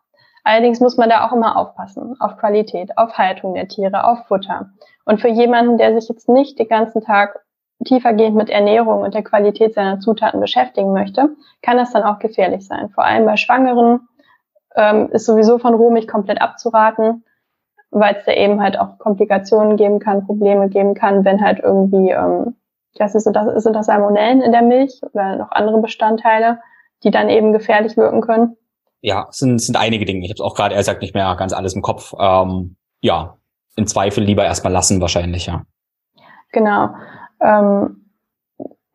[0.44, 4.70] Allerdings muss man da auch immer aufpassen, auf Qualität, auf Haltung der Tiere, auf Futter.
[5.04, 7.40] Und für jemanden, der sich jetzt nicht den ganzen Tag
[7.84, 12.66] tiefergehend mit Ernährung und der Qualität seiner Zutaten beschäftigen möchte, kann das dann auch gefährlich
[12.66, 12.90] sein.
[12.90, 14.08] Vor allem bei Schwangeren
[14.74, 17.24] ähm, ist sowieso von Rohmilch komplett abzuraten,
[17.90, 22.10] weil es da eben halt auch Komplikationen geben kann, Probleme geben kann, wenn halt irgendwie,
[22.10, 22.56] ähm,
[22.96, 26.58] das ist, das, sind das Salmonellen in der Milch oder noch andere Bestandteile,
[27.02, 28.56] die dann eben gefährlich wirken können?
[29.00, 30.24] Ja, es sind, sind einige Dinge.
[30.24, 32.14] Ich habe es auch gerade, er sagt nicht mehr ganz alles im Kopf.
[32.18, 33.36] Ähm, ja,
[33.76, 35.62] im Zweifel lieber erstmal lassen wahrscheinlich, ja.
[36.52, 36.88] Genau.
[37.40, 38.10] Ähm,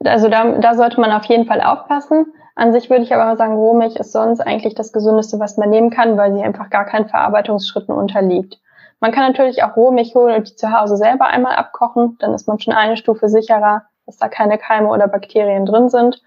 [0.03, 2.25] also da, da sollte man auf jeden Fall aufpassen.
[2.55, 5.89] An sich würde ich aber sagen, Rohmilch ist sonst eigentlich das Gesündeste, was man nehmen
[5.89, 8.59] kann, weil sie einfach gar keinen Verarbeitungsschritten unterliegt.
[8.99, 12.17] Man kann natürlich auch Rohmilch holen und die zu Hause selber einmal abkochen.
[12.19, 16.21] Dann ist man schon eine Stufe sicherer, dass da keine Keime oder Bakterien drin sind.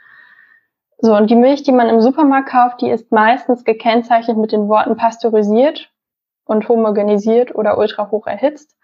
[1.05, 4.69] So, und die Milch, die man im Supermarkt kauft, die ist meistens gekennzeichnet mit den
[4.69, 5.91] Worten pasteurisiert
[6.47, 8.75] und homogenisiert oder ultra hoch erhitzt.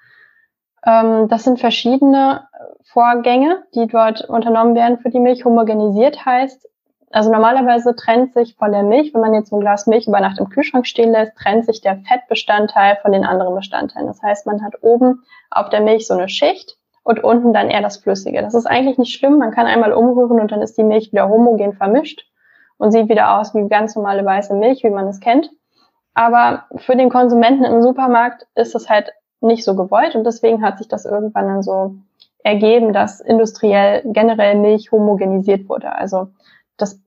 [0.84, 2.46] Ähm, das sind verschiedene
[2.84, 5.46] Vorgänge, die dort unternommen werden für die Milch.
[5.46, 6.68] Homogenisiert heißt,
[7.10, 10.40] also normalerweise trennt sich von der Milch, wenn man jetzt ein Glas Milch über Nacht
[10.40, 14.08] im Kühlschrank stehen lässt, trennt sich der Fettbestandteil von den anderen Bestandteilen.
[14.08, 16.76] Das heißt, man hat oben auf der Milch so eine Schicht
[17.10, 18.40] und unten dann eher das Flüssige.
[18.40, 19.38] Das ist eigentlich nicht schlimm.
[19.38, 22.24] Man kann einmal umrühren und dann ist die Milch wieder homogen vermischt
[22.78, 25.50] und sieht wieder aus wie ganz normale weiße Milch, wie man es kennt.
[26.14, 30.78] Aber für den Konsumenten im Supermarkt ist das halt nicht so gewollt und deswegen hat
[30.78, 31.96] sich das irgendwann dann so
[32.44, 35.92] ergeben, dass industriell generell Milch homogenisiert wurde.
[35.92, 36.28] Also
[36.76, 37.00] das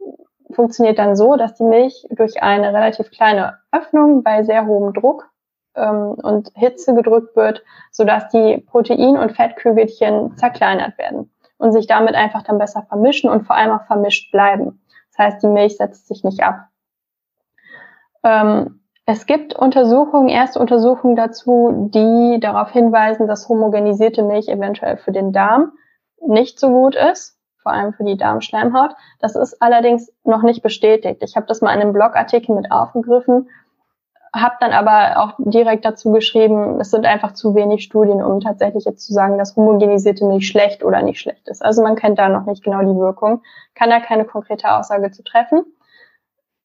[0.51, 5.29] funktioniert dann so, dass die Milch durch eine relativ kleine Öffnung bei sehr hohem Druck
[5.75, 12.15] ähm, und Hitze gedrückt wird, sodass die Protein- und Fettkügelchen zerkleinert werden und sich damit
[12.15, 14.81] einfach dann besser vermischen und vor allem auch vermischt bleiben.
[15.09, 16.67] Das heißt, die Milch setzt sich nicht ab.
[18.23, 25.11] Ähm, es gibt Untersuchungen, erste Untersuchungen dazu, die darauf hinweisen, dass homogenisierte Milch eventuell für
[25.11, 25.73] den Darm
[26.25, 28.95] nicht so gut ist, vor allem für die Darmschleimhaut.
[29.19, 31.21] Das ist allerdings noch nicht bestätigt.
[31.21, 33.49] Ich habe das mal in einem Blogartikel mit aufgegriffen
[34.33, 38.83] habe dann aber auch direkt dazu geschrieben, es sind einfach zu wenig Studien, um tatsächlich
[38.85, 41.63] jetzt zu sagen, dass homogenisierte Milch schlecht oder nicht schlecht ist.
[41.63, 43.43] Also man kennt da noch nicht genau die Wirkung,
[43.75, 45.63] kann da keine konkrete Aussage zu treffen.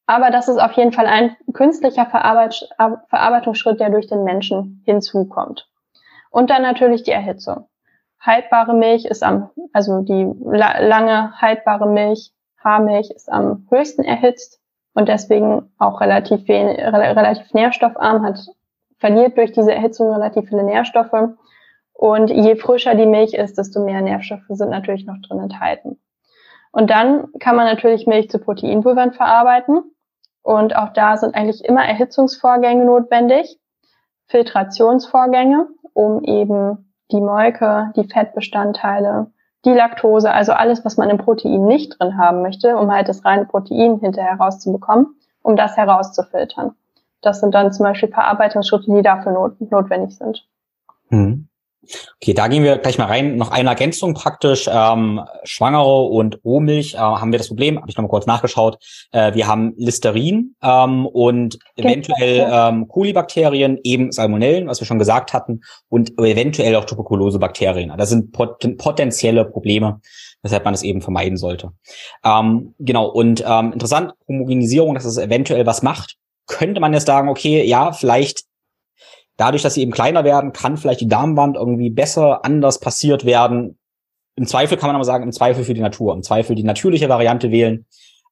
[0.07, 2.67] Aber das ist auf jeden Fall ein künstlicher Verarbeit
[3.09, 5.69] Verarbeitungsschritt, der durch den Menschen hinzukommt.
[6.31, 7.67] Und dann natürlich die Erhitzung.
[8.19, 14.58] Haltbare Milch ist am, also die la lange haltbare Milch, Haarmilch ist am höchsten erhitzt
[14.99, 18.37] und deswegen auch relativ, wenig, relativ nährstoffarm, hat,
[18.97, 21.37] verliert durch diese Erhitzung relativ viele Nährstoffe.
[21.93, 26.01] Und je frischer die Milch ist, desto mehr Nährstoffe sind natürlich noch drin enthalten.
[26.73, 29.83] Und dann kann man natürlich Milch zu Proteinpulvern verarbeiten.
[30.41, 33.57] Und auch da sind eigentlich immer Erhitzungsvorgänge notwendig,
[34.27, 39.31] Filtrationsvorgänge, um eben die Molke, die Fettbestandteile,
[39.65, 43.25] die Laktose, also alles, was man im Protein nicht drin haben möchte, um halt das
[43.25, 46.75] reine Protein hinterher rauszubekommen, um das herauszufiltern.
[47.21, 50.47] Das sind dann zum Beispiel Verarbeitungsschritte, die dafür not notwendig sind.
[51.09, 51.48] Hm.
[52.21, 53.37] Okay, da gehen wir gleich mal rein.
[53.37, 54.69] Noch eine Ergänzung praktisch.
[54.71, 58.77] Ähm, Schwangere und Rohmilch äh, haben wir das Problem, habe ich noch mal kurz nachgeschaut.
[59.11, 65.33] Äh, wir haben Listerin ähm, und eventuell ähm, Kolibakterien, eben Salmonellen, was wir schon gesagt
[65.33, 67.93] hatten, und eventuell auch Tuberkulosebakterien.
[67.97, 70.01] Das sind pot potenzielle Probleme,
[70.43, 71.71] weshalb man es eben vermeiden sollte.
[72.25, 76.17] Ähm, genau, und ähm, interessant, Homogenisierung, dass es eventuell was macht.
[76.45, 78.48] Könnte man jetzt sagen, okay, ja, vielleicht
[79.39, 83.77] dadurch, dass sie eben kleiner werden, kann vielleicht die Darmwand irgendwie besser, anders passiert werden.
[84.35, 87.09] Im Zweifel kann man aber sagen, im Zweifel für die Natur, im Zweifel die natürliche
[87.09, 87.85] Variante wählen.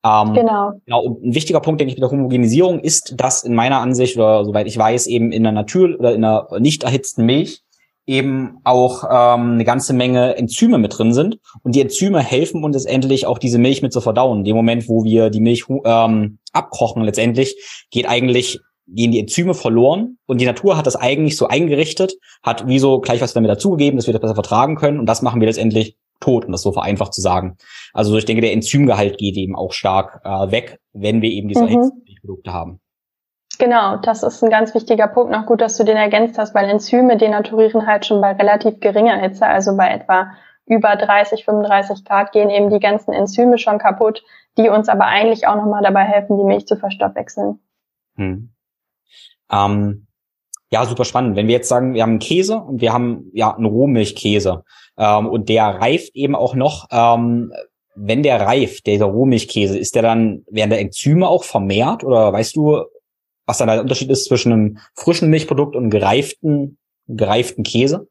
[0.06, 0.74] Ähm, genau.
[0.86, 1.02] genau.
[1.02, 4.46] Und ein wichtiger Punkt, denke ich, mit der Homogenisierung ist, dass in meiner Ansicht oder
[4.46, 7.64] soweit ich weiß, eben in der Natur oder in einer nicht erhitzten Milch
[8.06, 11.40] eben auch ähm, eine ganze Menge Enzyme mit drin sind.
[11.64, 14.40] Und die Enzyme helfen uns letztendlich auch diese Milch mit zu verdauen.
[14.40, 19.54] In dem Moment, wo wir die Milch ähm, abkochen, letztendlich geht eigentlich gehen die Enzyme
[19.54, 23.52] verloren und die Natur hat das eigentlich so eingerichtet, hat wie so gleich was damit
[23.52, 26.62] dazugegeben, dass wir das besser vertragen können und das machen wir letztendlich tot, um das
[26.62, 27.58] so vereinfacht zu sagen.
[27.94, 31.66] Also ich denke, der Enzymgehalt geht eben auch stark äh, weg, wenn wir eben diese
[31.66, 31.92] mhm.
[32.22, 32.80] Produkte haben.
[33.60, 35.32] Genau, das ist ein ganz wichtiger Punkt.
[35.32, 39.20] Noch gut, dass du den ergänzt hast, weil Enzyme denaturieren halt schon bei relativ geringer
[39.20, 40.32] Hitze, also bei etwa
[40.66, 44.24] über 30, 35 Grad gehen eben die ganzen Enzyme schon kaputt,
[44.58, 47.60] die uns aber eigentlich auch nochmal dabei helfen, die Milch zu verstoffwechseln.
[48.16, 48.52] Hm.
[49.52, 50.08] Ähm,
[50.70, 51.36] ja, super spannend.
[51.36, 54.64] Wenn wir jetzt sagen, wir haben einen Käse und wir haben ja einen Rohmilchkäse
[54.98, 57.54] ähm, und der reift eben auch noch, ähm,
[57.96, 62.56] wenn der reift, dieser Rohmilchkäse, ist der dann, werden der Enzyme auch vermehrt oder weißt
[62.56, 62.84] du,
[63.46, 68.08] was dann der Unterschied ist zwischen einem frischen Milchprodukt und gereiften, gereiften Käse?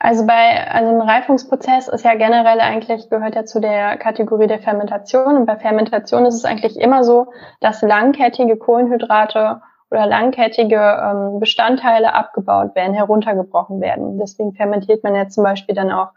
[0.00, 4.60] Also bei, also ein Reifungsprozess ist ja generell eigentlich, gehört ja zu der Kategorie der
[4.60, 5.36] Fermentation.
[5.36, 12.14] Und bei Fermentation ist es eigentlich immer so, dass langkettige Kohlenhydrate oder langkettige ähm, Bestandteile
[12.14, 14.18] abgebaut werden, heruntergebrochen werden.
[14.18, 16.10] Deswegen fermentiert man ja zum Beispiel dann auch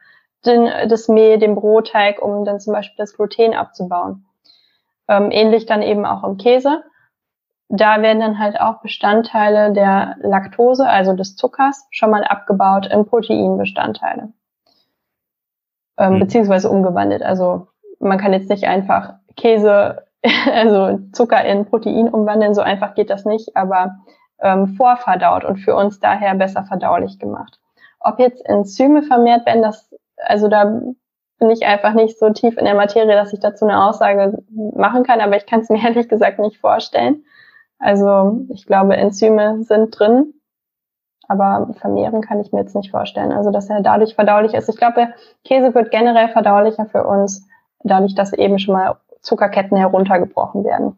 [0.46, 4.26] den, das Mehl, den Brotteig, um dann zum Beispiel das Gluten abzubauen.
[5.08, 6.84] Ähm, ähnlich dann eben auch im Käse.
[7.73, 13.05] Da werden dann halt auch Bestandteile der Laktose, also des Zuckers, schon mal abgebaut in
[13.05, 14.34] Proteinbestandteile.
[15.97, 16.19] Ähm, mhm.
[16.19, 17.23] Beziehungsweise umgewandelt.
[17.23, 17.67] Also
[17.99, 20.03] man kann jetzt nicht einfach Käse,
[20.53, 23.95] also Zucker in Protein umwandeln, so einfach geht das nicht, aber
[24.41, 27.57] ähm, vorverdaut und für uns daher besser verdaulich gemacht.
[28.01, 30.65] Ob jetzt Enzyme vermehrt werden, das, also da
[31.39, 34.43] bin ich einfach nicht so tief in der Materie, dass ich dazu eine Aussage
[34.75, 37.23] machen kann, aber ich kann es mir ehrlich gesagt nicht vorstellen.
[37.82, 40.34] Also ich glaube, Enzyme sind drin,
[41.28, 43.32] aber vermehren kann ich mir jetzt nicht vorstellen.
[43.32, 44.70] Also dass er dadurch verdaulich ist.
[44.70, 45.10] Ich glaube,
[45.44, 47.48] Käse wird generell verdaulicher für uns,
[47.84, 50.96] dadurch, dass eben schon mal Zuckerketten heruntergebrochen werden.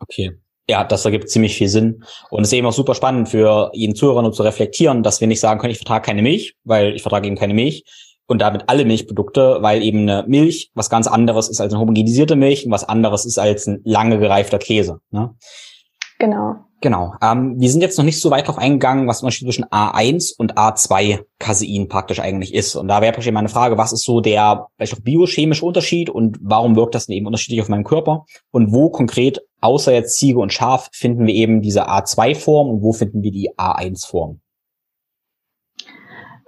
[0.00, 0.38] Okay.
[0.70, 2.04] Ja, das ergibt ziemlich viel Sinn.
[2.30, 5.28] Und es ist eben auch super spannend für jeden Zuhörer nur zu reflektieren, dass wir
[5.28, 7.84] nicht sagen können, ich vertrage keine Milch, weil ich vertrage eben keine Milch.
[8.26, 12.36] Und damit alle Milchprodukte, weil eben eine Milch was ganz anderes ist als eine homogenisierte
[12.36, 15.00] Milch und was anderes ist als ein lange gereifter Käse.
[15.10, 15.34] Ne?
[16.18, 16.56] Genau.
[16.80, 17.14] Genau.
[17.20, 20.36] Ähm, wir sind jetzt noch nicht so weit darauf eingegangen, was der Unterschied zwischen A1
[20.38, 22.76] und A2 Casein praktisch eigentlich ist.
[22.76, 26.38] Und da wäre praktisch meine Frage, was ist so der vielleicht auch biochemische Unterschied und
[26.40, 28.26] warum wirkt das denn eben unterschiedlich auf meinen Körper?
[28.52, 32.92] Und wo konkret, außer jetzt Ziege und Schaf, finden wir eben diese A2-Form und wo
[32.92, 34.40] finden wir die A1-Form?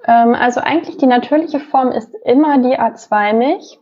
[0.07, 3.81] Ähm, also eigentlich die natürliche Form ist immer die A2-Milch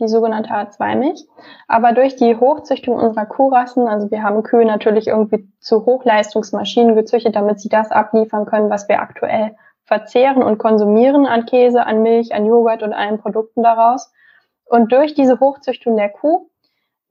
[0.00, 1.26] die sogenannte A2-Milch.
[1.66, 7.36] Aber durch die Hochzüchtung unserer Kuhrassen, also wir haben Kühe natürlich irgendwie zu Hochleistungsmaschinen gezüchtet,
[7.36, 12.34] damit sie das abliefern können, was wir aktuell verzehren und konsumieren an Käse, an Milch,
[12.34, 14.12] an Joghurt und allen Produkten daraus.
[14.66, 16.48] Und durch diese Hochzüchtung der Kuh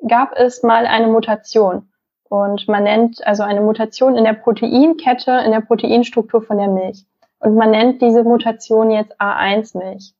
[0.08, 1.92] gab es mal eine Mutation.
[2.30, 7.06] Und man nennt also eine Mutation in der Proteinkette, in der Proteinstruktur von der Milch.
[7.40, 10.14] Und man nennt diese Mutation jetzt A1-Milch.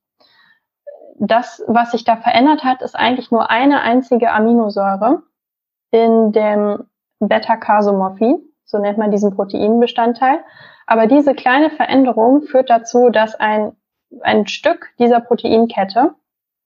[1.20, 5.24] Das, was sich da verändert hat, ist eigentlich nur eine einzige Aminosäure
[5.90, 6.84] in dem
[7.20, 10.44] Beta-Casomorphin, so nennt man diesen Proteinbestandteil.
[10.86, 13.74] Aber diese kleine Veränderung führt dazu, dass ein,
[14.22, 16.14] ein Stück dieser Proteinkette,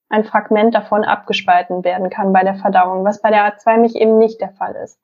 [0.09, 4.41] ein Fragment davon abgespalten werden kann bei der Verdauung, was bei der A2-Milch eben nicht
[4.41, 4.99] der Fall ist.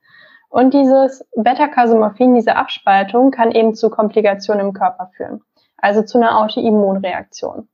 [0.50, 5.42] Und dieses Beta-Casomorphin, diese Abspaltung, kann eben zu Komplikationen im Körper führen,
[5.78, 7.70] also zu einer Autoimmunreaktion.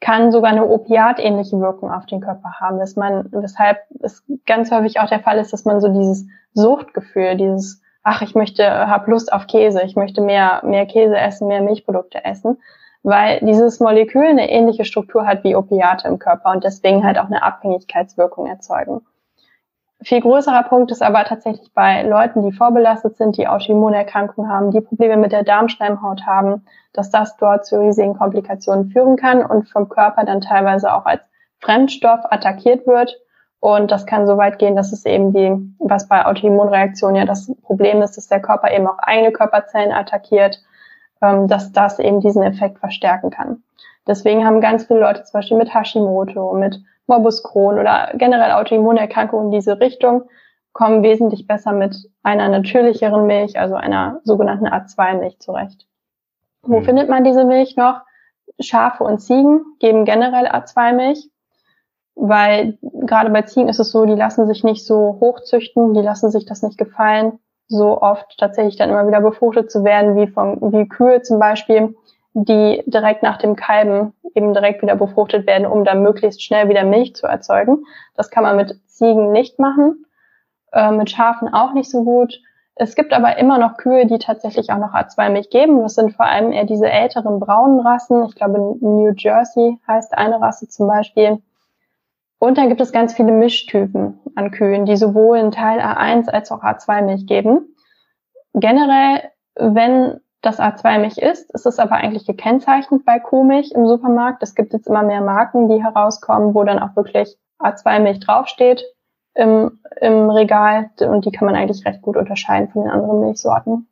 [0.00, 5.00] Kann sogar eine opiatähnliche Wirkung auf den Körper haben, dass man, weshalb es ganz häufig
[5.00, 9.32] auch der Fall ist, dass man so dieses Suchtgefühl, dieses, ach, ich möchte, hab Lust
[9.32, 12.58] auf Käse, ich möchte mehr, mehr Käse essen, mehr Milchprodukte essen,
[13.02, 17.26] weil dieses Molekül eine ähnliche Struktur hat wie Opiate im Körper und deswegen halt auch
[17.26, 19.02] eine Abhängigkeitswirkung erzeugen.
[20.00, 24.80] Viel größerer Punkt ist aber tatsächlich bei Leuten, die vorbelastet sind, die Autoimmunerkrankungen haben, die
[24.80, 29.88] Probleme mit der Darmschleimhaut haben, dass das dort zu riesigen Komplikationen führen kann und vom
[29.88, 31.22] Körper dann teilweise auch als
[31.58, 33.18] Fremdstoff attackiert wird.
[33.58, 37.52] Und das kann so weit gehen, dass es eben die, was bei Autoimmunreaktionen ja das
[37.62, 40.62] Problem ist, dass der Körper eben auch eigene Körperzellen attackiert,
[41.20, 43.64] ähm, dass das eben diesen Effekt verstärken kann.
[44.06, 49.46] Deswegen haben ganz viele Leute zum Beispiel mit Hashimoto, mit Morbus Crohn oder generell Autoimmunerkrankungen
[49.46, 50.28] in diese Richtung
[50.72, 55.88] kommen wesentlich besser mit einer natürlicheren Milch, also einer sogenannten A2-Milch zurecht.
[56.62, 56.84] Wo mhm.
[56.84, 58.02] findet man diese Milch noch?
[58.60, 61.30] Schafe und Ziegen geben generell A2-Milch,
[62.14, 66.30] weil gerade bei Ziegen ist es so, die lassen sich nicht so hochzüchten, die lassen
[66.30, 70.58] sich das nicht gefallen, so oft tatsächlich dann immer wieder befruchtet zu werden, wie von,
[70.72, 71.94] wie Kühe zum Beispiel
[72.44, 76.84] die direkt nach dem Kalben eben direkt wieder befruchtet werden, um dann möglichst schnell wieder
[76.84, 77.84] Milch zu erzeugen.
[78.14, 80.06] Das kann man mit Ziegen nicht machen,
[80.72, 82.40] äh, mit Schafen auch nicht so gut.
[82.76, 85.82] Es gibt aber immer noch Kühe, die tatsächlich auch noch A2-Milch geben.
[85.82, 88.24] Das sind vor allem eher diese älteren braunen Rassen.
[88.26, 91.42] Ich glaube, New Jersey heißt eine Rasse zum Beispiel.
[92.38, 96.52] Und dann gibt es ganz viele Mischtypen an Kühen, die sowohl einen Teil A1 als
[96.52, 97.74] auch A2-Milch geben.
[98.54, 99.22] Generell,
[99.56, 101.50] wenn das A2-Milch ist.
[101.54, 104.42] Es ist aber eigentlich gekennzeichnet bei Kuhmilch im Supermarkt.
[104.42, 108.84] Es gibt jetzt immer mehr Marken, die herauskommen, wo dann auch wirklich A2-Milch draufsteht
[109.34, 113.88] im, im Regal und die kann man eigentlich recht gut unterscheiden von den anderen Milchsorten.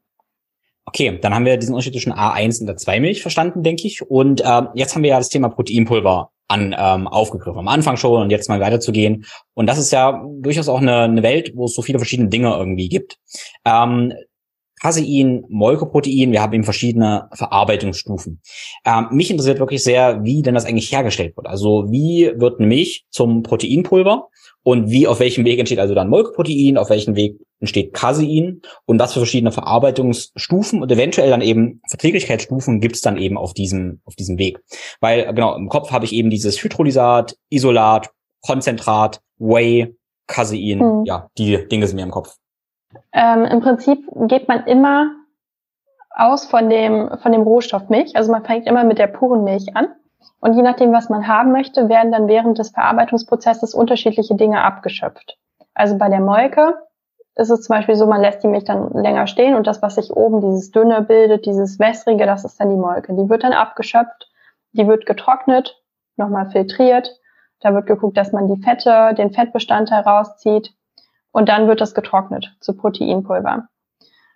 [0.84, 4.08] Okay, dann haben wir diesen Unterschied zwischen A1 und A2-Milch verstanden, denke ich.
[4.08, 7.58] Und ähm, jetzt haben wir ja das Thema Proteinpulver an ähm, aufgegriffen.
[7.58, 9.24] Am Anfang schon und jetzt mal weiterzugehen.
[9.54, 12.54] Und das ist ja durchaus auch eine, eine Welt, wo es so viele verschiedene Dinge
[12.56, 13.18] irgendwie gibt.
[13.64, 14.12] Ähm,
[14.80, 18.40] Casein, Molkeprotein, wir haben eben verschiedene Verarbeitungsstufen.
[18.84, 21.46] Ähm, mich interessiert wirklich sehr, wie denn das eigentlich hergestellt wird.
[21.46, 24.28] Also wie wird Milch zum Proteinpulver
[24.62, 28.98] und wie auf welchem Weg entsteht also dann Molkeprotein, auf welchem Weg entsteht Casein und
[28.98, 34.00] was für verschiedene Verarbeitungsstufen und eventuell dann eben Verträglichkeitsstufen gibt es dann eben auf diesem,
[34.04, 34.58] auf diesem Weg.
[35.00, 38.10] Weil genau, im Kopf habe ich eben dieses Hydrolysat, Isolat,
[38.42, 39.94] Konzentrat, Whey,
[40.26, 41.04] Casein, hm.
[41.06, 42.36] ja, die Dinge sind mir im Kopf.
[43.12, 45.10] Ähm, Im Prinzip geht man immer
[46.10, 48.16] aus von dem, von dem Rohstoff Milch.
[48.16, 49.88] Also man fängt immer mit der puren Milch an.
[50.40, 55.38] Und je nachdem, was man haben möchte, werden dann während des Verarbeitungsprozesses unterschiedliche Dinge abgeschöpft.
[55.74, 56.74] Also bei der Molke
[57.36, 59.96] ist es zum Beispiel so, man lässt die Milch dann länger stehen und das, was
[59.96, 63.14] sich oben dieses dünne bildet, dieses wässrige, das ist dann die Molke.
[63.14, 64.30] Die wird dann abgeschöpft,
[64.72, 65.82] die wird getrocknet,
[66.16, 67.10] nochmal filtriert.
[67.60, 70.75] Da wird geguckt, dass man die Fette, den Fettbestandteil rauszieht
[71.36, 73.68] und dann wird das getrocknet zu Proteinpulver.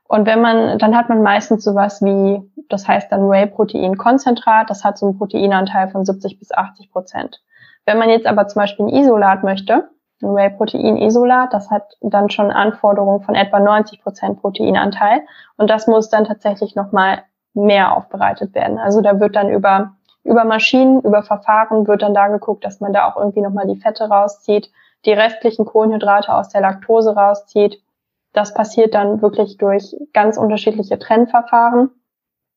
[0.06, 4.98] Und wenn man, dann hat man meistens sowas wie, das heißt dann Whey-Protein-Konzentrat, das hat
[4.98, 7.40] so einen Proteinanteil von 70 bis 80 Prozent.
[7.86, 9.88] Wenn man jetzt aber zum Beispiel ein Isolat möchte,
[10.22, 15.22] ein Whey-Protein-Isolat, das hat dann schon Anforderungen von etwa 90 Prozent Proteinanteil
[15.56, 17.22] und das muss dann tatsächlich nochmal
[17.54, 18.78] mehr aufbereitet werden.
[18.78, 22.92] Also da wird dann über, über Maschinen, über Verfahren wird dann da geguckt, dass man
[22.92, 24.70] da auch irgendwie nochmal die Fette rauszieht,
[25.04, 27.82] die restlichen Kohlenhydrate aus der Laktose rauszieht.
[28.32, 31.90] Das passiert dann wirklich durch ganz unterschiedliche Trennverfahren,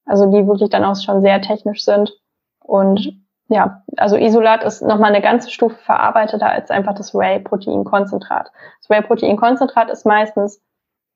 [0.06, 2.14] also die wirklich dann auch schon sehr technisch sind.
[2.60, 8.52] Und ja, also Isolat ist nochmal eine ganze Stufe verarbeiteter als einfach das Whey-Protein-Konzentrat.
[8.80, 10.62] Das Whey-Protein-Konzentrat ist meistens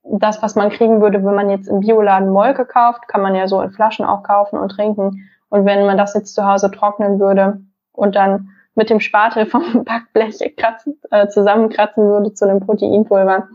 [0.03, 3.47] das, was man kriegen würde, wenn man jetzt im Bioladen Molke kauft, kann man ja
[3.47, 5.29] so in Flaschen auch kaufen und trinken.
[5.49, 7.61] Und wenn man das jetzt zu Hause trocknen würde
[7.91, 13.49] und dann mit dem Spatel vom Backblech kratzen, äh, zusammenkratzen würde zu einem Proteinpulver,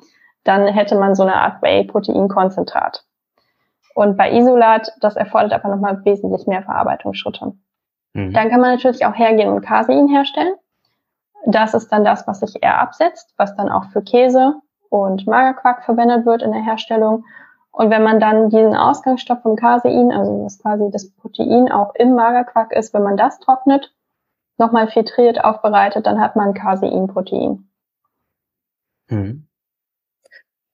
[0.45, 3.05] dann hätte man so eine Art Whey-Proteinkonzentrat.
[3.95, 7.53] Und bei Isolat, das erfordert aber nochmal wesentlich mehr Verarbeitungsschritte.
[8.15, 8.33] Mhm.
[8.33, 10.55] Dann kann man natürlich auch hergehen und Casein herstellen.
[11.47, 14.55] Das ist dann das, was sich eher absetzt, was dann auch für Käse
[14.89, 17.25] und Magerquark verwendet wird in der Herstellung.
[17.71, 22.15] Und wenn man dann diesen Ausgangsstoff vom Casein, also was quasi das Protein auch im
[22.15, 23.93] Magerquark ist, wenn man das trocknet,
[24.63, 27.69] nochmal filtriert, aufbereitet, dann hat man Caseinprotein.
[29.09, 29.47] Mhm.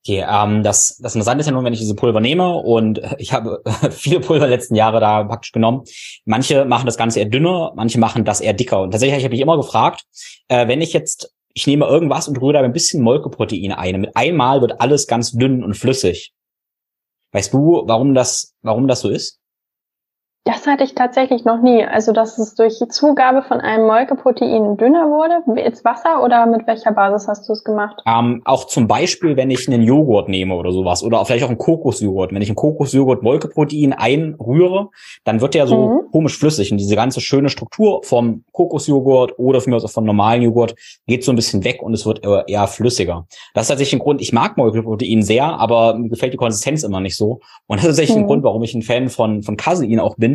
[0.05, 3.33] Okay, ähm, das, das Interessante ist ja nun, wenn ich diese Pulver nehme und ich
[3.33, 5.85] habe viele Pulver letzten Jahre da praktisch genommen.
[6.25, 8.81] Manche machen das Ganze eher dünner, manche machen das eher dicker.
[8.81, 10.05] Und tatsächlich habe ich immer gefragt,
[10.49, 14.17] äh, wenn ich jetzt, ich nehme irgendwas und rühre da ein bisschen Molkeprotein ein, mit
[14.17, 16.33] einmal wird alles ganz dünn und flüssig.
[17.33, 19.41] Weißt du, warum das, warum das so ist?
[20.45, 21.85] Das hatte ich tatsächlich noch nie.
[21.85, 25.61] Also, dass es durch die Zugabe von einem Molkeprotein dünner wurde.
[25.61, 28.01] Ins Wasser oder mit welcher Basis hast du es gemacht?
[28.07, 31.03] Ähm, auch zum Beispiel, wenn ich einen Joghurt nehme oder sowas.
[31.03, 32.33] Oder vielleicht auch einen Kokosjoghurt.
[32.33, 34.89] Wenn ich einen Kokosjoghurt Molkeprotein einrühre,
[35.25, 36.11] dann wird der so mhm.
[36.13, 36.73] komisch flüssig.
[36.73, 40.75] Und diese ganze schöne Struktur vom Kokosjoghurt oder von mir aus auch von normalen Joghurt
[41.07, 43.27] geht so ein bisschen weg und es wird eher flüssiger.
[43.53, 47.01] Das ist tatsächlich ein Grund, ich mag Molkeprotein sehr, aber mir gefällt die Konsistenz immer
[47.01, 47.41] nicht so.
[47.67, 48.23] Und das ist tatsächlich mhm.
[48.23, 50.28] ein Grund, warum ich ein Fan von, von Casein auch bin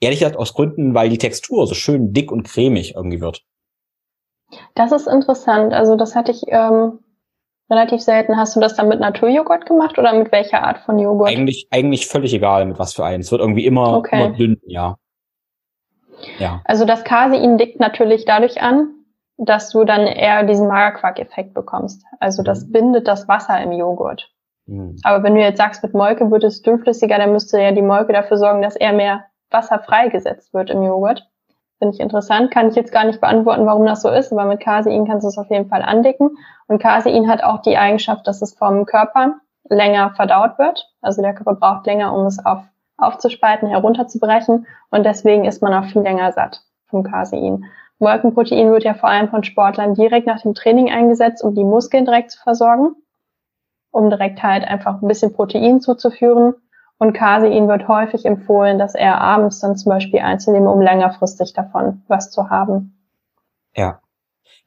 [0.00, 3.42] Ehrlich gesagt aus Gründen, weil die Textur so schön dick und cremig irgendwie wird.
[4.74, 5.72] Das ist interessant.
[5.72, 6.98] Also das hatte ich ähm,
[7.70, 8.36] relativ selten.
[8.36, 11.30] Hast du das dann mit Naturjoghurt gemacht oder mit welcher Art von Joghurt?
[11.30, 13.20] Eigentlich, eigentlich völlig egal, mit was für einen.
[13.20, 14.24] Es wird irgendwie immer, okay.
[14.24, 14.96] immer dünn, ja.
[16.38, 16.60] ja.
[16.64, 18.94] Also das Casein dickt natürlich dadurch an,
[19.38, 22.04] dass du dann eher diesen Magerquark-Effekt bekommst.
[22.18, 22.72] Also das mhm.
[22.72, 24.30] bindet das Wasser im Joghurt.
[24.66, 24.96] Mhm.
[25.02, 28.12] Aber wenn du jetzt sagst, mit Molke wird es dünnflüssiger, dann müsste ja die Molke
[28.12, 31.28] dafür sorgen, dass er mehr Wasser freigesetzt wird im Joghurt.
[31.78, 32.50] Finde ich interessant.
[32.50, 35.28] Kann ich jetzt gar nicht beantworten, warum das so ist, aber mit Casein kannst du
[35.28, 36.36] es auf jeden Fall andicken.
[36.68, 39.36] Und Casein hat auch die Eigenschaft, dass es vom Körper
[39.68, 40.90] länger verdaut wird.
[41.00, 42.62] Also der Körper braucht länger, um es auf,
[42.98, 44.66] aufzuspalten, herunterzubrechen.
[44.90, 47.64] Und deswegen ist man auch viel länger satt vom Casein.
[47.98, 52.04] Molkenprotein wird ja vor allem von Sportlern direkt nach dem Training eingesetzt, um die Muskeln
[52.04, 52.96] direkt zu versorgen
[53.90, 56.54] um direkt halt einfach ein bisschen Protein zuzuführen.
[57.00, 62.02] Und Casein wird häufig empfohlen, dass er abends dann zum Beispiel einzunehmen, um längerfristig davon
[62.08, 62.94] was zu haben.
[63.74, 64.00] Ja.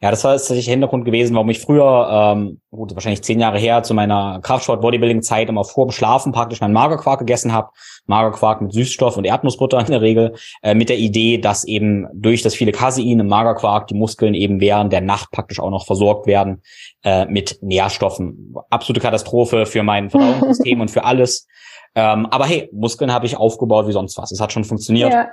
[0.01, 3.59] Ja, das war tatsächlich der Hintergrund gewesen, warum ich früher, ähm, gut, wahrscheinlich zehn Jahre
[3.59, 7.69] her, zu meiner Kraftsport-Bodybuilding-Zeit immer vor dem Schlafen praktisch meinen Magerquark gegessen habe.
[8.07, 12.41] Magerquark mit Süßstoff und Erdnussbutter in der Regel, äh, mit der Idee, dass eben durch
[12.41, 16.25] das viele Casein im Magerquark die Muskeln eben während der Nacht praktisch auch noch versorgt
[16.25, 16.63] werden
[17.03, 18.55] äh, mit Nährstoffen.
[18.71, 21.47] Absolute Katastrophe für mein Verdauungssystem und für alles.
[21.95, 24.31] Ähm, aber hey, Muskeln habe ich aufgebaut wie sonst was.
[24.31, 25.13] Es hat schon funktioniert.
[25.13, 25.27] Ja.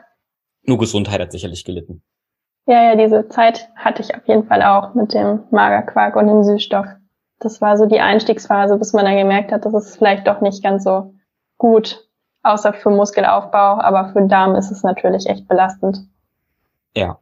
[0.63, 2.03] Nur Gesundheit hat sicherlich gelitten.
[2.67, 6.45] Ja, ja, diese Zeit hatte ich auf jeden Fall auch mit dem Magerquark und dem
[6.45, 6.87] Süßstoff.
[7.39, 10.63] Das war so die Einstiegsphase, bis man dann gemerkt hat, das ist vielleicht doch nicht
[10.63, 11.15] ganz so
[11.57, 12.07] gut,
[12.43, 15.99] außer für Muskelaufbau, aber für den Darm ist es natürlich echt belastend.
[16.95, 17.19] Ja.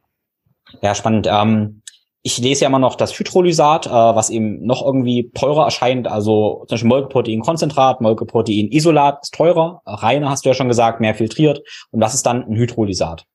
[0.81, 1.27] Ja, spannend.
[1.31, 1.81] Ähm,
[2.21, 6.07] ich lese ja immer noch das Hydrolysat, äh, was eben noch irgendwie teurer erscheint.
[6.07, 9.81] Also zum Beispiel Molkeproteinkonzentrat, Molkeproteinisolat ist teurer.
[9.85, 11.61] Reine hast du ja schon gesagt, mehr filtriert.
[11.91, 13.25] Und das ist dann ein Hydrolysat.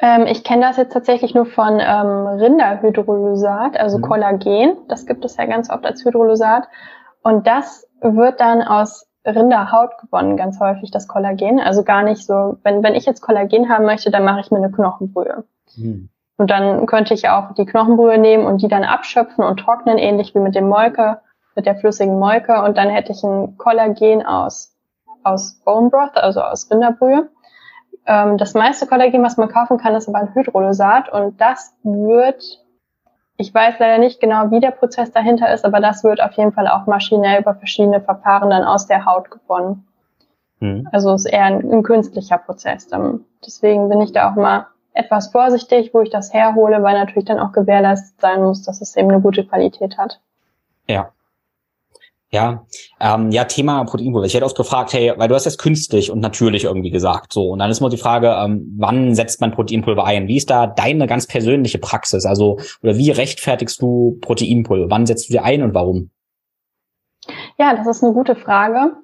[0.00, 4.02] Ähm, ich kenne das jetzt tatsächlich nur von ähm, Rinderhydrolysat, also mhm.
[4.02, 4.76] Kollagen.
[4.88, 6.68] Das gibt es ja ganz oft als Hydrolysat.
[7.22, 11.58] Und das wird dann aus Rinderhaut gewonnen, ganz häufig das Kollagen.
[11.58, 14.58] Also gar nicht so, wenn, wenn ich jetzt Kollagen haben möchte, dann mache ich mir
[14.58, 15.44] eine Knochenbrühe.
[15.76, 16.10] Mhm.
[16.36, 20.34] Und dann könnte ich auch die Knochenbrühe nehmen und die dann abschöpfen und trocknen, ähnlich
[20.34, 21.20] wie mit dem Molke,
[21.54, 22.62] mit der flüssigen Molke.
[22.62, 24.74] Und dann hätte ich ein Kollagen aus,
[25.22, 27.28] aus Bone Broth, also aus Rinderbrühe.
[28.06, 32.42] Ähm, das meiste Kollagen, was man kaufen kann, ist aber ein Hydrolysat und das wird,
[33.36, 36.52] ich weiß leider nicht genau, wie der Prozess dahinter ist, aber das wird auf jeden
[36.52, 39.86] Fall auch maschinell über verschiedene Verfahren dann aus der Haut gewonnen.
[40.60, 40.88] Mhm.
[40.92, 42.88] Also ist eher ein, ein künstlicher Prozess.
[43.44, 47.38] Deswegen bin ich da auch mal etwas vorsichtig, wo ich das herhole, weil natürlich dann
[47.38, 50.20] auch gewährleistet sein muss, dass es eben eine gute Qualität hat.
[50.88, 51.10] Ja,
[52.34, 52.66] ja,
[52.98, 54.26] ähm, ja, Thema Proteinpulver.
[54.26, 57.50] Ich hätte oft gefragt, hey, weil du hast jetzt künstlich und natürlich irgendwie gesagt, so.
[57.50, 60.26] Und dann ist mal die Frage, ähm, wann setzt man Proteinpulver ein?
[60.26, 62.26] Wie ist da deine ganz persönliche Praxis?
[62.26, 64.90] Also, oder wie rechtfertigst du Proteinpulver?
[64.90, 66.10] Wann setzt du dir ein und warum?
[67.56, 68.96] Ja, das ist eine gute Frage.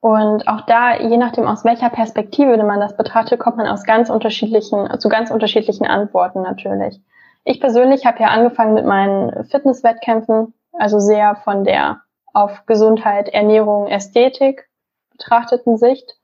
[0.00, 4.10] Und auch da, je nachdem, aus welcher Perspektive man das betrachtet, kommt man aus ganz
[4.10, 7.00] unterschiedlichen, zu ganz unterschiedlichen Antworten natürlich.
[7.44, 13.88] Ich persönlich habe ja angefangen mit meinen Fitnesswettkämpfen, also sehr von der auf Gesundheit, Ernährung,
[13.88, 14.68] Ästhetik
[15.10, 16.16] betrachteten Sicht.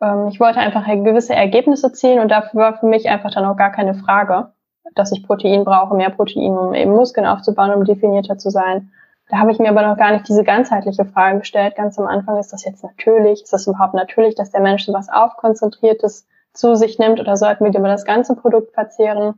[0.00, 3.56] Ähm, ich wollte einfach gewisse Ergebnisse zielen und dafür war für mich einfach dann auch
[3.56, 4.52] gar keine Frage,
[4.94, 8.92] dass ich Protein brauche, mehr Protein, um eben Muskeln aufzubauen, um definierter zu sein.
[9.28, 11.76] Da habe ich mir aber noch gar nicht diese ganzheitliche Frage gestellt.
[11.76, 15.10] Ganz am Anfang ist das jetzt natürlich, ist das überhaupt natürlich, dass der Mensch was
[15.10, 19.34] aufkonzentriertes zu sich nimmt oder sollten wir über das ganze Produkt verzehren?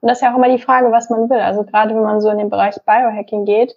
[0.00, 1.40] Und das ist ja auch immer die Frage, was man will.
[1.40, 3.74] Also gerade wenn man so in den Bereich Biohacking geht,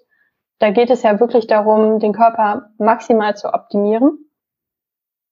[0.59, 4.17] da geht es ja wirklich darum, den Körper maximal zu optimieren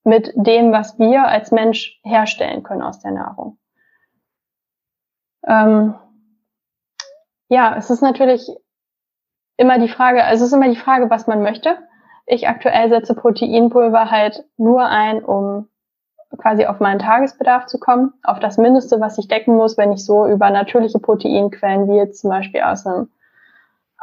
[0.04, 3.58] mit dem, was wir als Mensch herstellen können aus der Nahrung.
[5.48, 5.96] Ähm,
[7.50, 8.50] ja, es ist natürlich
[9.62, 11.78] immer die Frage, also es ist immer die Frage, was man möchte.
[12.26, 15.68] Ich aktuell setze Proteinpulver halt nur ein, um
[16.38, 20.03] quasi auf meinen Tagesbedarf zu kommen, auf das Mindeste, was ich decken muss, wenn ich
[20.03, 23.09] so über natürliche Proteinquellen wie jetzt zum Beispiel aus, einem,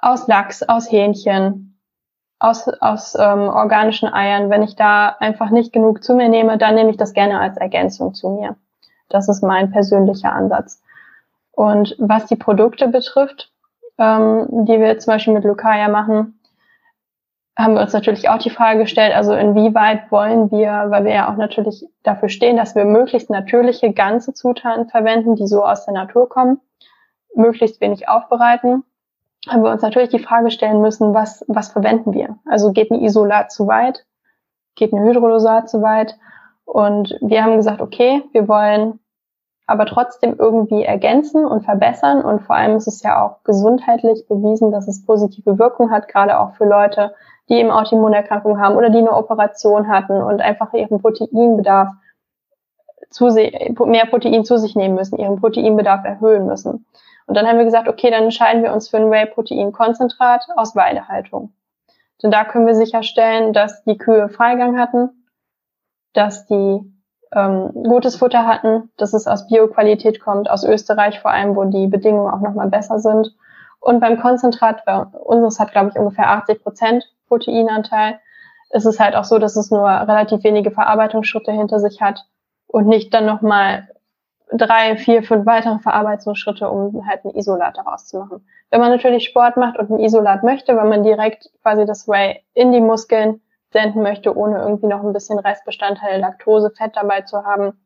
[0.01, 1.79] aus Lachs, aus Hähnchen,
[2.39, 6.77] aus, aus ähm, organischen Eiern, wenn ich da einfach nicht genug zu mir nehme, dann
[6.77, 8.57] nehme ich das gerne als Ergänzung zu mir.
[9.09, 10.81] Das ist mein persönlicher Ansatz.
[11.51, 13.51] Und was die Produkte betrifft,
[13.99, 16.41] ähm, die wir zum Beispiel mit Lucaya machen,
[17.57, 21.29] haben wir uns natürlich auch die Frage gestellt, also inwieweit wollen wir, weil wir ja
[21.29, 25.95] auch natürlich dafür stehen, dass wir möglichst natürliche ganze Zutaten verwenden, die so aus der
[25.95, 26.61] Natur kommen,
[27.35, 28.85] möglichst wenig aufbereiten,
[29.49, 32.39] haben wir uns natürlich die Frage stellen müssen, was, was verwenden wir?
[32.45, 34.05] Also geht ein Isolat zu weit?
[34.75, 36.17] Geht ein Hydrolysat zu weit?
[36.65, 39.01] Und wir haben gesagt, okay, wir wollen
[39.69, 42.23] aber trotzdem irgendwie ergänzen und verbessern.
[42.23, 46.41] Und vor allem ist es ja auch gesundheitlich bewiesen, dass es positive Wirkung hat, gerade
[46.41, 47.15] auch für Leute,
[47.51, 51.91] die eben Autoimmunerkrankungen haben oder die eine Operation hatten und einfach ihren Proteinbedarf
[53.11, 56.87] zu mehr Protein zu sich nehmen müssen, ihren Proteinbedarf erhöhen müssen.
[57.27, 61.53] Und dann haben wir gesagt, okay, dann entscheiden wir uns für ein Whey-Protein-Konzentrat aus Weidehaltung.
[62.23, 65.11] Denn da können wir sicherstellen, dass die Kühe Freigang hatten,
[66.15, 66.91] dass die
[67.35, 71.87] ähm, gutes Futter hatten, dass es aus Bioqualität kommt, aus Österreich vor allem, wo die
[71.87, 73.35] Bedingungen auch nochmal besser sind.
[73.81, 78.19] Und beim Konzentrat, bei unseres hat, glaube ich, ungefähr 80 Prozent Proteinanteil,
[78.71, 82.27] ist es halt auch so, dass es nur relativ wenige Verarbeitungsschritte hinter sich hat
[82.67, 83.89] und nicht dann nochmal
[84.53, 88.47] drei, vier, fünf weitere Verarbeitungsschritte, um halt ein Isolat daraus zu machen.
[88.71, 92.43] Wenn man natürlich Sport macht und ein Isolat möchte, weil man direkt quasi das Whey
[92.55, 97.45] in die Muskeln senden möchte, ohne irgendwie noch ein bisschen Restbestandteile Laktose, Fett dabei zu
[97.45, 97.79] haben,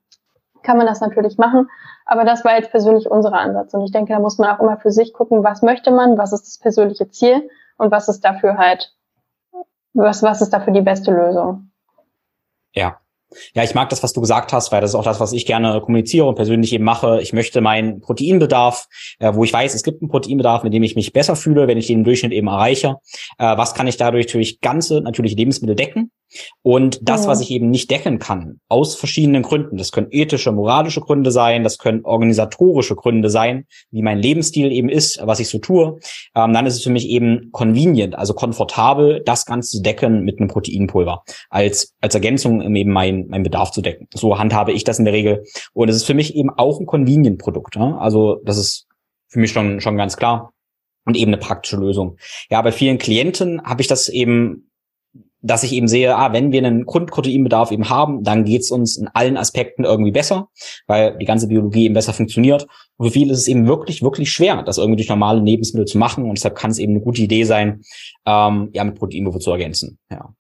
[0.63, 1.69] kann man das natürlich machen.
[2.05, 3.75] Aber das war jetzt persönlich unser Ansatz.
[3.75, 6.33] Und ich denke, da muss man auch immer für sich gucken, was möchte man, was
[6.33, 8.95] ist das persönliche Ziel und was ist dafür halt
[9.95, 11.71] was, was ist dafür die beste Lösung?
[12.75, 13.01] Ja.
[13.55, 15.47] Ja, ich mag das, was du gesagt hast, weil das ist auch das, was ich
[15.47, 17.21] gerne kommuniziere und persönlich eben mache.
[17.21, 20.97] Ich möchte meinen Proteinbedarf, äh, wo ich weiß, es gibt einen Proteinbedarf, mit dem ich
[20.97, 22.97] mich besser fühle, wenn ich den im Durchschnitt eben erreiche.
[23.39, 26.11] Äh, was kann ich dadurch durch ganze natürliche Lebensmittel decken?
[26.63, 31.01] Und das, was ich eben nicht decken kann, aus verschiedenen Gründen, das können ethische, moralische
[31.01, 35.59] Gründe sein, das können organisatorische Gründe sein, wie mein Lebensstil eben ist, was ich so
[35.59, 35.99] tue,
[36.35, 40.39] ähm, dann ist es für mich eben convenient, also komfortabel, das Ganze zu decken mit
[40.39, 44.09] einem Proteinpulver, als, als Ergänzung, um eben meinen mein Bedarf zu decken.
[44.15, 45.45] So handhabe ich das in der Regel.
[45.73, 47.77] Und es ist für mich eben auch ein Convenient-Produkt.
[47.77, 47.99] Ne?
[47.99, 48.87] Also das ist
[49.29, 50.53] für mich schon, schon ganz klar
[51.05, 52.17] und eben eine praktische Lösung.
[52.51, 54.71] Ja, bei vielen Klienten habe ich das eben
[55.43, 59.09] dass ich eben sehe, ah, wenn wir einen Grundproteinbedarf eben haben, dann geht's uns in
[59.09, 60.49] allen Aspekten irgendwie besser,
[60.87, 62.67] weil die ganze Biologie eben besser funktioniert.
[62.97, 65.99] Und für viele ist es eben wirklich, wirklich schwer, das irgendwie durch normale Lebensmittel zu
[65.99, 66.25] machen.
[66.25, 67.83] Und deshalb kann es eben eine gute Idee sein,
[68.25, 69.99] ähm, ja, mit Proteinpulver zu ergänzen.
[70.11, 70.31] Ja.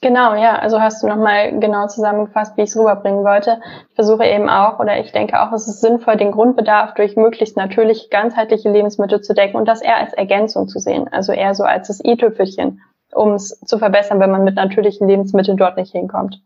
[0.00, 0.56] Genau, ja.
[0.56, 3.60] Also hast du nochmal genau zusammengefasst, wie ich es rüberbringen wollte.
[3.88, 7.56] Ich versuche eben auch, oder ich denke auch, es ist sinnvoll, den Grundbedarf durch möglichst
[7.56, 11.08] natürlich ganzheitliche Lebensmittel zu decken und das eher als Ergänzung zu sehen.
[11.08, 12.80] Also eher so als das i-Tüpfelchen
[13.14, 16.42] um es zu verbessern, wenn man mit natürlichen Lebensmitteln dort nicht hinkommt.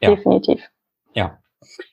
[0.00, 0.10] Ja.
[0.10, 0.60] Definitiv.
[1.14, 1.38] Ja.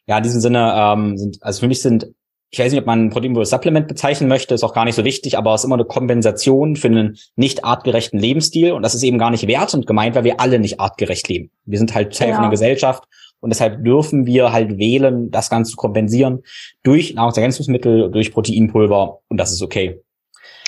[0.06, 2.08] Ja, in diesem Sinne ähm, sind, also für mich sind,
[2.50, 5.04] ich weiß nicht, ob man ein Proteinpulver Supplement bezeichnen möchte, ist auch gar nicht so
[5.04, 9.04] wichtig, aber es ist immer eine Kompensation für einen nicht artgerechten Lebensstil und das ist
[9.04, 11.50] eben gar nicht wertend gemeint, weil wir alle nicht artgerecht leben.
[11.66, 12.38] Wir sind halt Teil genau.
[12.38, 13.06] von der Gesellschaft
[13.40, 16.44] und deshalb dürfen wir halt wählen, das Ganze zu kompensieren
[16.84, 20.02] durch Nahrungsergänzungsmittel, durch Proteinpulver und das ist okay.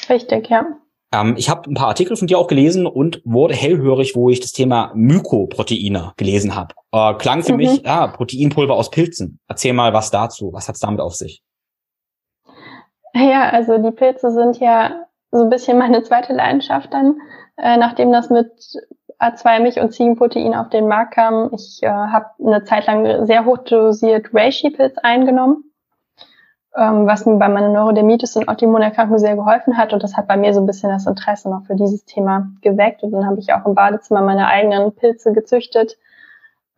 [0.10, 0.66] Richtig, ja.
[1.16, 4.40] Ähm, ich habe ein paar Artikel von dir auch gelesen und wurde hellhörig, wo ich
[4.40, 6.74] das Thema Mykoproteine gelesen habe.
[6.92, 7.58] Äh, klang für mhm.
[7.58, 9.40] mich, ja, Proteinpulver aus Pilzen.
[9.48, 10.52] Erzähl mal was dazu.
[10.54, 11.42] Was hat's damit auf sich?
[13.14, 17.18] Ja, also die Pilze sind ja so ein bisschen meine zweite Leidenschaft dann,
[17.58, 18.52] äh, nachdem das mit
[19.20, 21.50] A2-Milch und Ziegenprotein auf den Markt kam.
[21.54, 25.64] Ich äh, habe eine Zeit lang sehr hochdosiert Reishi-Pilz eingenommen
[26.78, 29.94] ähm, was mir bei meiner Neurodermitis und Autoimmunerkrankung sehr geholfen hat.
[29.94, 33.04] Und das hat bei mir so ein bisschen das Interesse noch für dieses Thema geweckt.
[33.04, 35.98] Und dann habe ich auch im Badezimmer meine eigenen Pilze gezüchtet.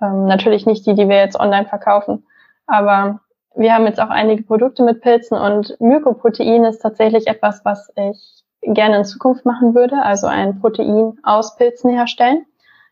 [0.01, 2.25] Ähm, natürlich nicht die, die wir jetzt online verkaufen.
[2.67, 3.21] Aber
[3.55, 8.43] wir haben jetzt auch einige Produkte mit Pilzen und Mykoprotein ist tatsächlich etwas, was ich
[8.61, 12.45] gerne in Zukunft machen würde, also ein Protein aus Pilzen herstellen.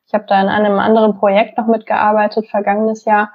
[0.07, 3.31] Ich habe da in einem anderen Projekt noch mitgearbeitet, vergangenes Jahr,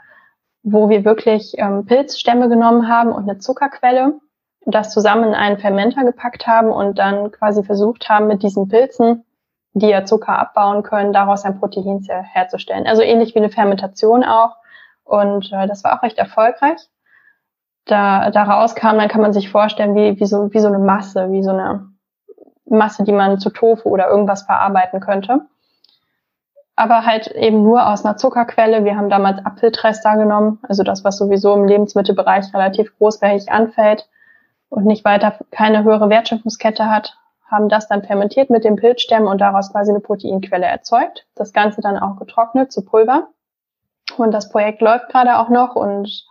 [0.63, 4.21] wo wir wirklich ähm, Pilzstämme genommen haben und eine Zuckerquelle,
[4.67, 9.25] das zusammen in einen Fermenter gepackt haben und dann quasi versucht haben, mit diesen Pilzen
[9.73, 12.87] die ja Zucker abbauen können, daraus ein Protein herzustellen.
[12.87, 14.57] Also ähnlich wie eine Fermentation auch.
[15.05, 16.81] Und äh, das war auch recht erfolgreich.
[17.87, 21.31] Da daraus kam, dann kann man sich vorstellen, wie, wie, so, wie so eine Masse,
[21.33, 21.89] wie so eine
[22.67, 25.43] Masse, die man zu Tofu oder irgendwas verarbeiten könnte.
[26.81, 28.87] Aber halt eben nur aus einer Zuckerquelle.
[28.87, 34.09] Wir haben damals Apfeltrester genommen, also das, was sowieso im Lebensmittelbereich relativ großflächig anfällt
[34.71, 37.19] und nicht weiter keine höhere Wertschöpfungskette hat,
[37.51, 41.27] haben das dann fermentiert mit dem Pilzstämmen und daraus quasi eine Proteinquelle erzeugt.
[41.35, 43.29] Das Ganze dann auch getrocknet zu Pulver.
[44.17, 46.25] Und das Projekt läuft gerade auch noch und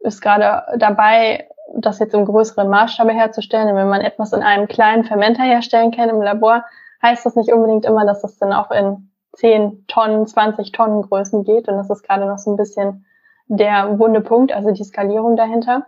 [0.00, 1.48] ist gerade dabei,
[1.78, 3.74] das jetzt im größeren Maßstab herzustellen.
[3.74, 6.62] wenn man etwas in einem kleinen Fermenter herstellen kann im Labor,
[7.02, 11.44] heißt das nicht unbedingt immer, dass das dann auch in 10 Tonnen, 20 Tonnen Größen
[11.44, 11.68] geht.
[11.68, 13.04] Und das ist gerade noch so ein bisschen
[13.46, 15.86] der wunde Punkt, also die Skalierung dahinter.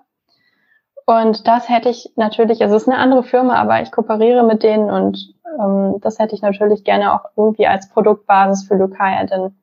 [1.07, 4.65] Und das hätte ich natürlich, also es ist eine andere Firma, aber ich kooperiere mit
[4.65, 9.55] denen und ähm, das hätte ich natürlich gerne auch irgendwie als Produktbasis für Lucaya, denn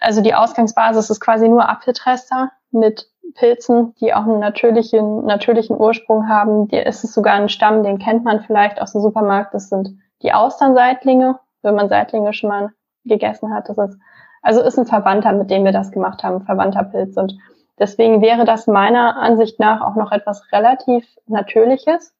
[0.00, 6.28] also die Ausgangsbasis ist quasi nur Apfeltrester mit Pilzen, die auch einen natürlichen, natürlichen Ursprung
[6.28, 6.68] haben.
[6.68, 9.54] Die ist es sogar ein Stamm, den kennt man vielleicht aus dem Supermarkt.
[9.54, 12.70] Das sind die Austernseitlinge, wenn man Seitlinge schon mal
[13.04, 13.68] gegessen hat.
[13.68, 13.98] Das ist,
[14.40, 17.16] also ist ein Verwandter, mit dem wir das gemacht haben, Verwandter Pilz.
[17.16, 17.36] Und
[17.78, 22.14] deswegen wäre das meiner Ansicht nach auch noch etwas relativ Natürliches,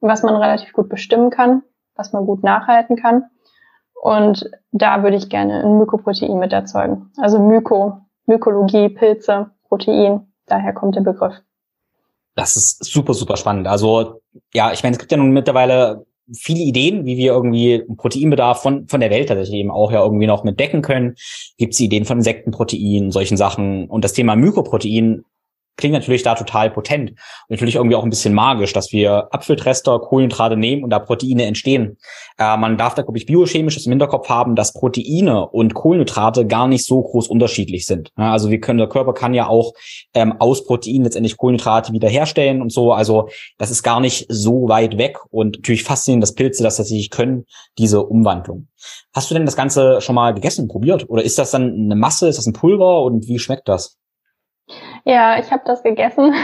[0.00, 1.62] was man relativ gut bestimmen kann,
[1.94, 3.26] was man gut nachhalten kann.
[4.00, 7.10] Und da würde ich gerne ein Mykoprotein mit erzeugen.
[7.18, 11.34] Also Myko, Mykologie, Pilze, Protein, daher kommt der Begriff.
[12.34, 13.66] Das ist super, super spannend.
[13.66, 14.20] Also
[14.52, 18.88] ja, ich meine, es gibt ja nun mittlerweile viele Ideen, wie wir irgendwie Proteinbedarf von,
[18.88, 21.14] von der Welt tatsächlich eben auch ja irgendwie noch mit decken können.
[21.58, 23.88] Gibt es Ideen von Insektenproteinen, solchen Sachen.
[23.88, 25.24] Und das Thema Mykoprotein
[25.76, 27.18] klingt natürlich da total potent und
[27.50, 31.98] natürlich irgendwie auch ein bisschen magisch, dass wir Apfeltrester, Kohlenhydrate nehmen und da Proteine entstehen.
[32.38, 36.68] Äh, man darf da, glaube ich, biochemisches im Hinterkopf haben, dass Proteine und Kohlenhydrate gar
[36.68, 38.12] nicht so groß unterschiedlich sind.
[38.16, 39.72] Ja, also wir können, der Körper kann ja auch
[40.14, 42.92] ähm, aus Proteinen letztendlich Kohlenhydrate wiederherstellen und so.
[42.92, 47.10] Also das ist gar nicht so weit weg und natürlich faszinierend, dass Pilze das tatsächlich
[47.10, 47.44] können,
[47.78, 48.68] diese Umwandlung.
[49.14, 51.08] Hast du denn das Ganze schon mal gegessen, probiert?
[51.08, 53.96] Oder ist das dann eine Masse, ist das ein Pulver und wie schmeckt das?
[55.04, 56.34] Ja, ich habe das gegessen.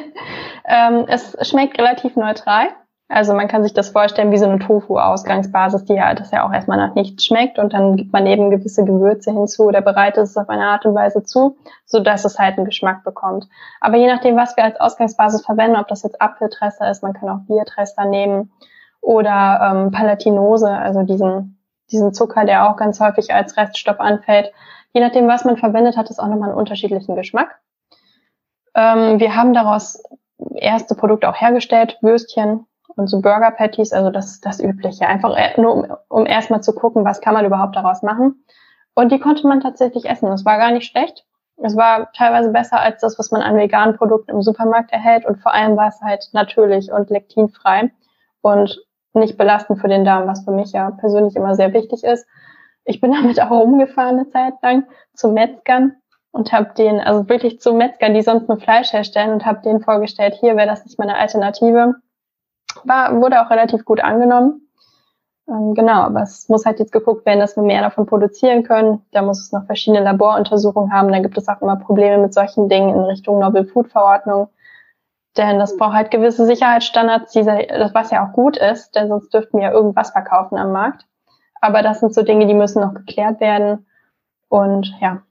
[0.64, 2.68] ähm, es schmeckt relativ neutral.
[3.08, 6.52] Also man kann sich das vorstellen wie so eine Tofu-Ausgangsbasis, die ja das ja auch
[6.52, 10.36] erstmal nach nichts schmeckt und dann gibt man eben gewisse Gewürze hinzu oder bereitet es
[10.38, 13.48] auf eine Art und Weise zu, so dass es halt einen Geschmack bekommt.
[13.82, 17.28] Aber je nachdem, was wir als Ausgangsbasis verwenden, ob das jetzt Apfeltresser ist, man kann
[17.28, 18.50] auch Biertresser nehmen
[19.02, 21.58] oder ähm, Palatinose, also diesen
[21.92, 24.52] diesen Zucker, der auch ganz häufig als Reststoff anfällt.
[24.92, 27.60] Je nachdem, was man verwendet, hat es auch nochmal einen unterschiedlichen Geschmack.
[28.74, 30.02] Ähm, wir haben daraus
[30.54, 32.66] erste Produkte auch hergestellt, Würstchen
[32.96, 35.06] und so Burger Patties, also das das Übliche.
[35.06, 38.44] Einfach äh, nur, um, um erstmal zu gucken, was kann man überhaupt daraus machen.
[38.94, 40.26] Und die konnte man tatsächlich essen.
[40.26, 41.24] Das war gar nicht schlecht.
[41.56, 45.24] Es war teilweise besser als das, was man an veganen Produkten im Supermarkt erhält.
[45.24, 47.90] Und vor allem war es halt natürlich und lektinfrei
[48.40, 48.82] und
[49.14, 52.26] nicht belastend für den Darm, was für mich ja persönlich immer sehr wichtig ist.
[52.84, 55.96] Ich bin damit auch rumgefahren eine Zeit lang zu Metzgern
[56.32, 59.82] und habe den, also wirklich zu Metzgern, die sonst nur Fleisch herstellen und habe denen
[59.82, 61.94] vorgestellt, hier wäre das nicht meine Alternative.
[62.84, 64.68] War, wurde auch relativ gut angenommen.
[65.48, 69.04] Ähm, genau, aber es muss halt jetzt geguckt werden, dass wir mehr davon produzieren können.
[69.12, 71.12] Da muss es noch verschiedene Laboruntersuchungen haben.
[71.12, 74.48] Da gibt es auch immer Probleme mit solchen Dingen in Richtung Novel Food Verordnung.
[75.36, 79.68] Denn das braucht halt gewisse Sicherheitsstandards, was ja auch gut ist, denn sonst dürften wir
[79.68, 81.06] ja irgendwas verkaufen am Markt.
[81.60, 83.86] Aber das sind so Dinge, die müssen noch geklärt werden.
[84.48, 85.22] Und ja,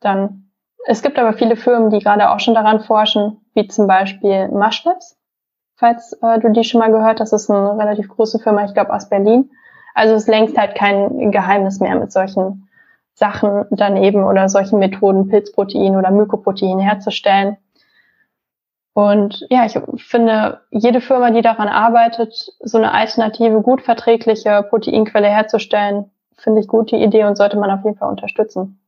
[0.00, 0.50] dann,
[0.86, 5.16] es gibt aber viele Firmen, die gerade auch schon daran forschen, wie zum Beispiel Mushlabs.
[5.76, 8.92] Falls äh, du die schon mal gehört hast, ist eine relativ große Firma, ich glaube
[8.92, 9.50] aus Berlin.
[9.94, 12.68] Also es längst halt kein Geheimnis mehr mit solchen
[13.14, 17.56] Sachen daneben oder solchen Methoden, Pilzprotein oder Mykoprotein herzustellen.
[18.94, 25.28] Und ja, ich finde, jede Firma, die daran arbeitet, so eine alternative, gut verträgliche Proteinquelle
[25.28, 28.80] herzustellen, finde ich gut die Idee und sollte man auf jeden Fall unterstützen.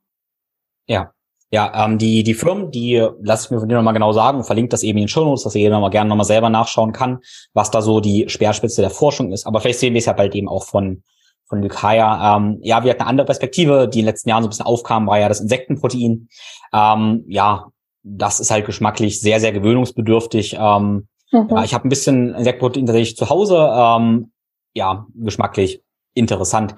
[0.91, 1.13] Ja.
[1.53, 4.73] Ja, ähm, die, die Firmen, die lasse ich mir von dir nochmal genau sagen, verlinkt
[4.73, 7.19] das eben in den Show Notes, dass jeder nochmal gerne nochmal selber nachschauen kann,
[7.55, 9.47] was da so die Speerspitze der Forschung ist.
[9.47, 11.03] Aber vielleicht sehen wir es ja bald eben auch von,
[11.49, 12.37] von Lykaya.
[12.37, 14.67] Ähm, ja, wir hatten eine andere Perspektive, die in den letzten Jahren so ein bisschen
[14.67, 16.29] aufkam, war ja das Insektenprotein.
[16.73, 17.67] Ähm, ja,
[18.05, 20.55] das ist halt geschmacklich sehr, sehr gewöhnungsbedürftig.
[20.55, 21.49] Ähm, mhm.
[21.51, 23.73] ja, ich habe ein bisschen Insektprotein tatsächlich zu Hause.
[23.75, 24.31] Ähm,
[24.73, 25.83] ja, geschmacklich
[26.15, 26.75] interessant.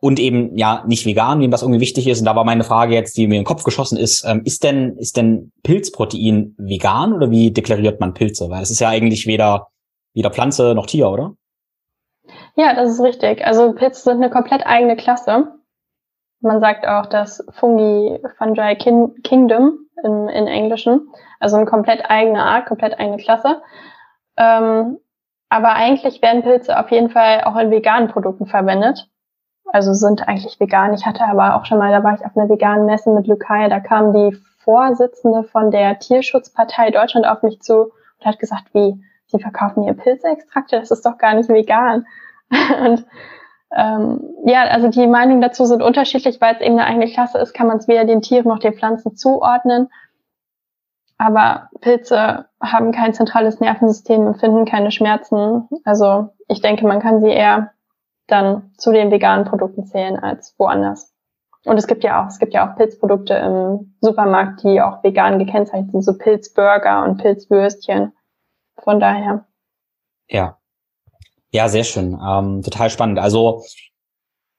[0.00, 2.20] Und eben, ja, nicht vegan, wem das irgendwie wichtig ist.
[2.20, 4.64] Und da war meine Frage jetzt, die mir in den Kopf geschossen ist, ähm, ist
[4.64, 8.50] denn, ist denn Pilzprotein vegan oder wie deklariert man Pilze?
[8.50, 9.68] Weil es ist ja eigentlich weder,
[10.14, 11.34] weder Pflanze noch Tier, oder?
[12.56, 13.44] Ja, das ist richtig.
[13.46, 15.52] Also Pilze sind eine komplett eigene Klasse.
[16.40, 21.08] Man sagt auch das Fungi Fungi Kin Kingdom im, in Englischen.
[21.38, 23.62] Also eine komplett eigene Art, komplett eigene Klasse.
[24.36, 24.98] Ähm,
[25.52, 29.08] aber eigentlich werden Pilze auf jeden Fall auch in veganen Produkten verwendet.
[29.66, 30.94] Also sind eigentlich vegan.
[30.94, 33.68] Ich hatte aber auch schon mal, da war ich auf einer veganen Messe mit Lukai,
[33.68, 39.02] da kam die Vorsitzende von der Tierschutzpartei Deutschland auf mich zu und hat gesagt, wie,
[39.26, 42.06] sie verkaufen hier Pilzextrakte, das ist doch gar nicht vegan.
[42.50, 43.06] und
[43.74, 47.54] ähm, ja, also die Meinungen dazu sind unterschiedlich, weil es eben eine eigene Klasse ist,
[47.54, 49.88] kann man es weder den Tieren noch den Pflanzen zuordnen.
[51.18, 55.68] Aber Pilze haben kein zentrales Nervensystem, empfinden keine Schmerzen.
[55.84, 57.72] Also ich denke, man kann sie eher
[58.26, 61.12] dann zu den veganen Produkten zählen als woanders.
[61.64, 65.38] Und es gibt ja auch, es gibt ja auch Pilzprodukte im Supermarkt, die auch vegan
[65.38, 68.12] gekennzeichnet sind, so Pilzburger und Pilzwürstchen.
[68.82, 69.46] Von daher.
[70.28, 70.58] Ja.
[71.50, 72.18] Ja, sehr schön.
[72.20, 73.18] Ähm, total spannend.
[73.18, 73.62] Also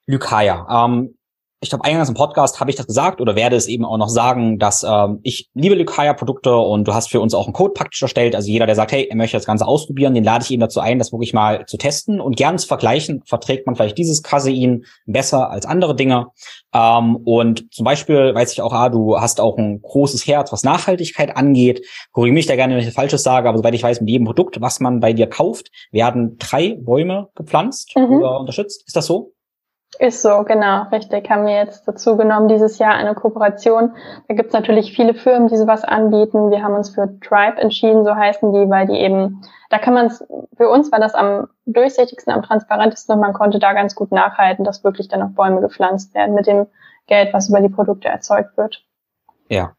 [0.06, 0.86] Lykaya.
[0.86, 1.18] Ähm,
[1.64, 4.10] ich glaube, eingangs im Podcast habe ich das gesagt oder werde es eben auch noch
[4.10, 8.02] sagen, dass ähm, ich liebe Lykaya-Produkte und du hast für uns auch einen Code praktisch
[8.02, 8.36] erstellt.
[8.36, 10.82] Also jeder, der sagt, hey, er möchte das Ganze ausprobieren, den lade ich eben dazu
[10.82, 13.24] ein, das wirklich mal zu testen und gern zu vergleichen.
[13.26, 16.28] Verträgt man vielleicht dieses Casein besser als andere Dinge?
[16.74, 20.64] Ähm, und zum Beispiel weiß ich auch, ah, du hast auch ein großes Herz, was
[20.64, 21.86] Nachhaltigkeit angeht.
[22.12, 24.60] Korrigiere mich da gerne, wenn ich Falsches sage, aber soweit ich weiß, mit jedem Produkt,
[24.60, 28.18] was man bei dir kauft, werden drei Bäume gepflanzt mhm.
[28.18, 28.84] oder unterstützt.
[28.86, 29.33] Ist das so?
[30.00, 31.30] Ist so, genau, richtig.
[31.30, 33.96] Haben wir jetzt dazu genommen, dieses Jahr eine Kooperation.
[34.28, 36.50] Da gibt's natürlich viele Firmen, die sowas anbieten.
[36.50, 40.08] Wir haben uns für Tribe entschieden, so heißen die, weil die eben, da kann man
[40.08, 40.26] es,
[40.58, 44.66] für uns war das am durchsichtigsten, am transparentesten und man konnte da ganz gut nachhalten,
[44.66, 46.66] dass wirklich dann auch Bäume gepflanzt werden mit dem
[47.06, 48.84] Geld, was über die Produkte erzeugt wird.
[49.48, 49.74] Ja,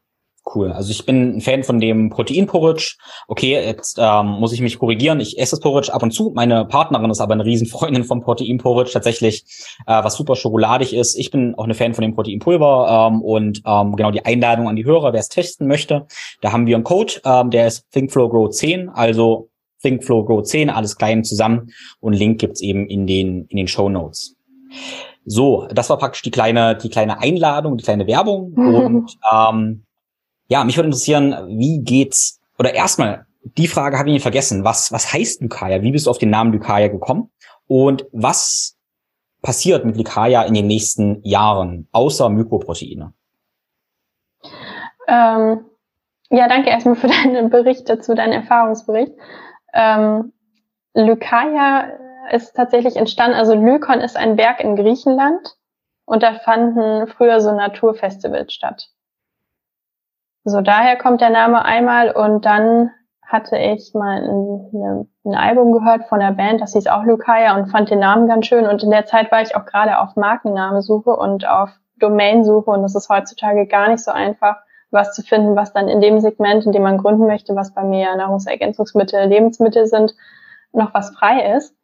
[0.53, 0.71] Cool.
[0.71, 2.97] Also ich bin ein Fan von dem Protein-Porridge.
[3.27, 5.19] Okay, jetzt ähm, muss ich mich korrigieren.
[5.19, 6.31] Ich esse das Porridge ab und zu.
[6.35, 8.91] Meine Partnerin ist aber eine Riesenfreundin vom Protein-Porridge.
[8.93, 9.43] Tatsächlich,
[9.87, 11.15] äh, was super schokoladig ist.
[11.15, 14.75] Ich bin auch eine Fan von dem Proteinpulver ähm, und ähm, genau die Einladung an
[14.75, 16.05] die Hörer, wer es testen möchte.
[16.41, 18.89] Da haben wir einen Code, ähm, der ist ThinkFlowGrow 10.
[18.89, 19.49] Also
[19.81, 21.71] ThinkFlowGrow 10, alles klein zusammen.
[21.99, 24.35] Und Link gibt's eben in den in den Show Notes.
[25.25, 29.84] So, das war praktisch die kleine die kleine Einladung, die kleine Werbung und ähm,
[30.47, 33.25] ja, mich würde interessieren, wie geht's, oder erstmal,
[33.57, 34.63] die Frage habe ich vergessen.
[34.63, 35.81] Was, was heißt Lykaya?
[35.81, 37.31] Wie bist du auf den Namen Lykaya gekommen?
[37.67, 38.77] Und was
[39.41, 43.13] passiert mit Lykaya in den nächsten Jahren, außer Mykoproteine?
[45.07, 45.65] Ähm,
[46.31, 49.13] ja, danke erstmal für deinen Bericht dazu, deinen Erfahrungsbericht.
[49.73, 50.33] Ähm,
[50.93, 51.91] Lykaya
[52.31, 55.55] ist tatsächlich entstanden, also Lykon ist ein Berg in Griechenland
[56.05, 58.89] und da fanden früher so Naturfestivals statt.
[60.47, 62.91] So, daher kommt der Name einmal und dann
[63.23, 67.71] hatte ich mal ein, ein, Album gehört von der Band, das hieß auch Lukaya und
[67.71, 71.09] fand den Namen ganz schön und in der Zeit war ich auch gerade auf Markennamensuche
[71.09, 74.57] und auf Domainsuche und es ist heutzutage gar nicht so einfach,
[74.91, 77.83] was zu finden, was dann in dem Segment, in dem man gründen möchte, was bei
[77.83, 80.13] mir Nahrungsergänzungsmittel, Lebensmittel sind,
[80.73, 81.75] noch was frei ist.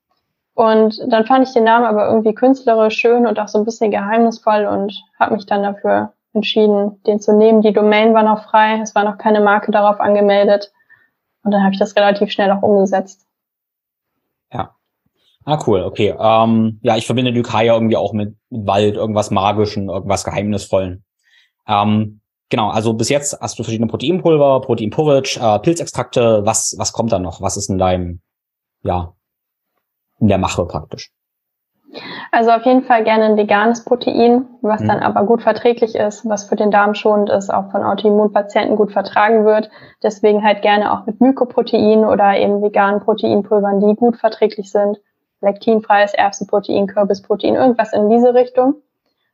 [0.54, 3.90] Und dann fand ich den Namen aber irgendwie künstlerisch schön und auch so ein bisschen
[3.90, 7.62] geheimnisvoll und habe mich dann dafür entschieden, den zu nehmen.
[7.62, 10.72] Die Domain war noch frei, es war noch keine Marke darauf angemeldet.
[11.44, 13.26] Und dann habe ich das relativ schnell auch umgesetzt.
[14.54, 14.76] Ja.
[15.44, 16.16] Ah, cool, okay.
[16.20, 21.04] Ähm, ja, ich verbinde Lykaya irgendwie auch mit, mit Wald, irgendwas Magischen, irgendwas Geheimnisvollen.
[21.68, 26.46] Ähm, genau, also bis jetzt hast du verschiedene Proteinpulver, Proteinporridge, äh, Pilzextrakte.
[26.46, 27.42] Was, was kommt da noch?
[27.42, 28.22] Was ist in deinem,
[28.84, 29.14] ja,
[30.20, 31.12] in der Mache praktisch?
[32.32, 34.88] Also auf jeden Fall gerne ein veganes Protein, was mhm.
[34.88, 38.92] dann aber gut verträglich ist, was für den Darm schonend ist, auch von Autoimmunpatienten gut
[38.92, 39.70] vertragen wird.
[40.02, 45.00] Deswegen halt gerne auch mit Mykoprotein oder eben veganen Proteinpulvern, die gut verträglich sind.
[45.42, 48.76] Lektinfreies Erbsenprotein, Kürbisprotein, irgendwas in diese Richtung.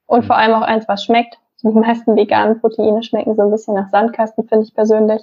[0.05, 1.37] Und vor allem auch eins, was schmeckt.
[1.63, 5.21] Die meisten veganen Proteine schmecken so ein bisschen nach Sandkasten, finde ich persönlich.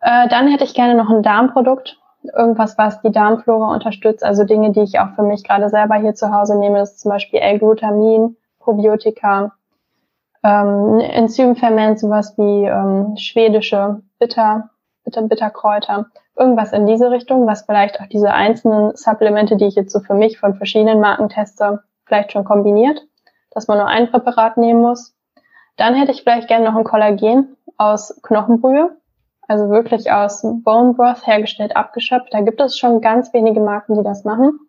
[0.00, 4.24] Äh, dann hätte ich gerne noch ein Darmprodukt, irgendwas, was die Darmflora unterstützt.
[4.24, 7.10] Also Dinge, die ich auch für mich gerade selber hier zu Hause nehme, ist zum
[7.10, 9.52] Beispiel L-Glutamin, Probiotika,
[10.42, 14.70] ähm, Enzymferment, sowas wie ähm, schwedische Bitter,
[15.04, 16.06] Bitter, Bitterkräuter,
[16.36, 20.14] irgendwas in diese Richtung, was vielleicht auch diese einzelnen Supplemente, die ich jetzt so für
[20.14, 23.00] mich von verschiedenen Marken teste, vielleicht schon kombiniert,
[23.50, 25.14] dass man nur ein Präparat nehmen muss.
[25.76, 28.96] Dann hätte ich vielleicht gerne noch ein Kollagen aus Knochenbrühe
[29.50, 32.32] also wirklich aus Bone Broth hergestellt, abgeschöpft.
[32.32, 34.60] Da gibt es schon ganz wenige Marken, die das machen.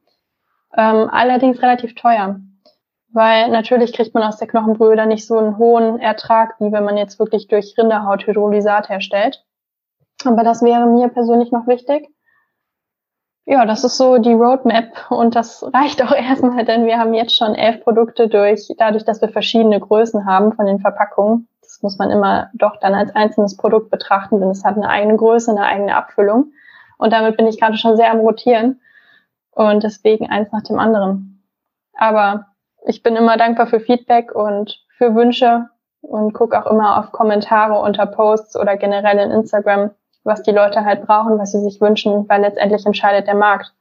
[0.75, 2.39] Ähm, allerdings relativ teuer.
[3.13, 6.83] Weil natürlich kriegt man aus der Knochenbrühe dann nicht so einen hohen Ertrag, wie wenn
[6.83, 9.45] man jetzt wirklich durch Rinderhauthydrolysat herstellt.
[10.25, 12.09] Aber das wäre mir persönlich noch wichtig.
[13.45, 17.35] Ja, das ist so die Roadmap und das reicht auch erstmal, denn wir haben jetzt
[17.35, 21.47] schon elf Produkte durch, dadurch, dass wir verschiedene Größen haben von den Verpackungen.
[21.71, 25.15] Das muss man immer doch dann als einzelnes Produkt betrachten, denn es hat eine eigene
[25.15, 26.51] Größe, eine eigene Abfüllung.
[26.97, 28.81] Und damit bin ich gerade schon sehr am Rotieren
[29.51, 31.41] und deswegen eins nach dem anderen.
[31.93, 32.47] Aber
[32.85, 35.69] ich bin immer dankbar für Feedback und für Wünsche
[36.01, 39.91] und gucke auch immer auf Kommentare unter Posts oder generell in Instagram,
[40.25, 43.73] was die Leute halt brauchen, was sie sich wünschen, weil letztendlich entscheidet der Markt,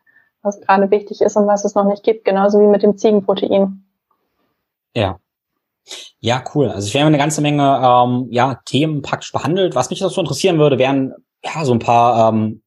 [0.42, 3.84] was gerade wichtig ist und was es noch nicht gibt, genauso wie mit dem Ziegenprotein.
[4.94, 5.18] Ja.
[6.20, 6.68] Ja, cool.
[6.68, 9.74] Also ich werde eine ganze Menge ähm, ja, Themen praktisch behandelt.
[9.74, 11.14] Was mich dazu interessieren würde, wären
[11.44, 12.62] ja so ein paar ähm,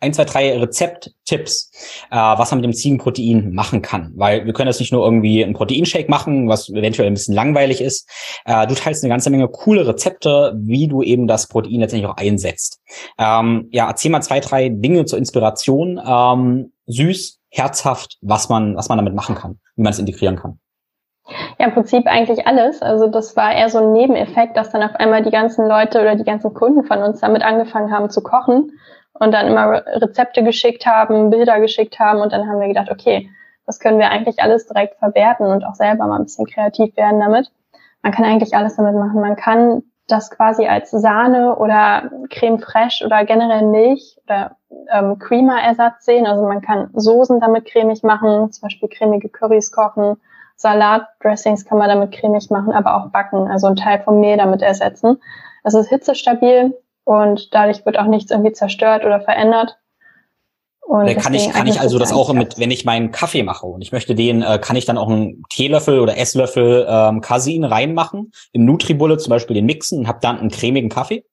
[0.00, 1.70] ein, zwei, drei Rezepttipps,
[2.10, 4.12] äh, was man mit dem Ziegenprotein machen kann.
[4.16, 7.80] Weil wir können jetzt nicht nur irgendwie einen Proteinshake machen, was eventuell ein bisschen langweilig
[7.80, 8.08] ist.
[8.44, 12.16] Äh, du teilst eine ganze Menge coole Rezepte, wie du eben das Protein letztendlich auch
[12.16, 12.80] einsetzt.
[13.18, 16.00] Ähm, ja, erzähl mal zwei, drei Dinge zur Inspiration.
[16.04, 20.58] Ähm, süß, herzhaft, was man, was man damit machen kann, wie man es integrieren kann.
[21.58, 22.82] Ja, im Prinzip eigentlich alles.
[22.82, 26.14] Also das war eher so ein Nebeneffekt, dass dann auf einmal die ganzen Leute oder
[26.14, 28.72] die ganzen Kunden von uns damit angefangen haben zu kochen
[29.14, 33.28] und dann immer Rezepte geschickt haben, Bilder geschickt haben und dann haben wir gedacht, okay,
[33.66, 37.18] das können wir eigentlich alles direkt verwerten und auch selber mal ein bisschen kreativ werden
[37.18, 37.50] damit.
[38.02, 39.20] Man kann eigentlich alles damit machen.
[39.20, 44.56] Man kann das quasi als Sahne oder Creme fraiche oder generell Milch oder
[44.92, 46.26] ähm, Creamer-Ersatz sehen.
[46.26, 50.16] Also man kann Soßen damit cremig machen, zum Beispiel cremige Currys kochen,
[50.56, 54.62] Salatdressings kann man damit cremig machen, aber auch backen, also einen Teil vom Mehl damit
[54.62, 55.20] ersetzen.
[55.64, 56.74] Es ist hitzestabil,
[57.06, 59.78] und dadurch wird auch nichts irgendwie zerstört oder verändert.
[60.80, 63.80] Und kann ich, kann ich also das auch mit, wenn ich meinen Kaffee mache und
[63.80, 68.32] ich möchte den, äh, kann ich dann auch einen Teelöffel oder Esslöffel ähm, Casein reinmachen,
[68.52, 71.24] im Nutribullet zum Beispiel den mixen und habe dann einen cremigen Kaffee?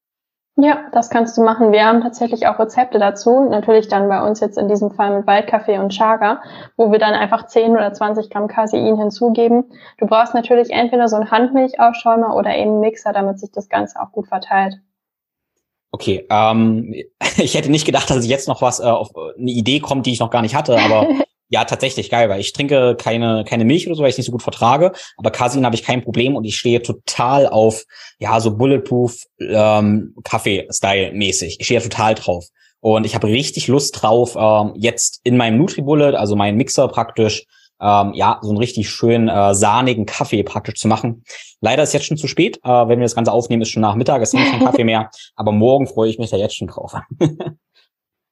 [0.55, 1.71] Ja, das kannst du machen.
[1.71, 3.47] Wir haben tatsächlich auch Rezepte dazu.
[3.49, 6.43] Natürlich dann bei uns jetzt in diesem Fall mit Waldkaffee und Chaga,
[6.77, 9.65] wo wir dann einfach 10 oder 20 Gramm Casein hinzugeben.
[9.97, 13.99] Du brauchst natürlich entweder so einen Handmilchaufschäumer oder eben einen Mixer, damit sich das Ganze
[13.99, 14.75] auch gut verteilt.
[15.89, 16.93] Okay, ähm,
[17.37, 20.13] ich hätte nicht gedacht, dass ich jetzt noch was äh, auf eine Idee kommt, die
[20.13, 21.07] ich noch gar nicht hatte, aber
[21.49, 24.27] ja, tatsächlich geil, weil ich trinke keine keine Milch oder so, weil ich es nicht
[24.27, 27.83] so gut vertrage, aber Casein habe ich kein Problem und ich stehe total auf
[28.19, 31.57] ja so Bulletproof ähm, Kaffee-Style mäßig.
[31.59, 32.45] Ich stehe total drauf
[32.79, 37.45] und ich habe richtig Lust drauf, ähm, jetzt in meinem Nutri-Bullet, also meinen Mixer praktisch
[37.83, 41.23] ähm, ja, so einen richtig schönen äh, sahnigen Kaffee praktisch zu machen.
[41.59, 42.57] Leider ist jetzt schon zu spät.
[42.63, 45.09] Äh, wenn wir das Ganze aufnehmen, ist schon Nachmittag, es ist kein Kaffee mehr.
[45.35, 46.93] Aber morgen freue ich mich da jetzt schon drauf.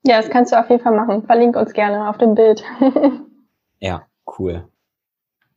[0.03, 1.23] ja, das kannst du auf jeden Fall machen.
[1.25, 2.63] Verlink uns gerne auf dem Bild.
[3.79, 4.03] ja,
[4.39, 4.65] cool.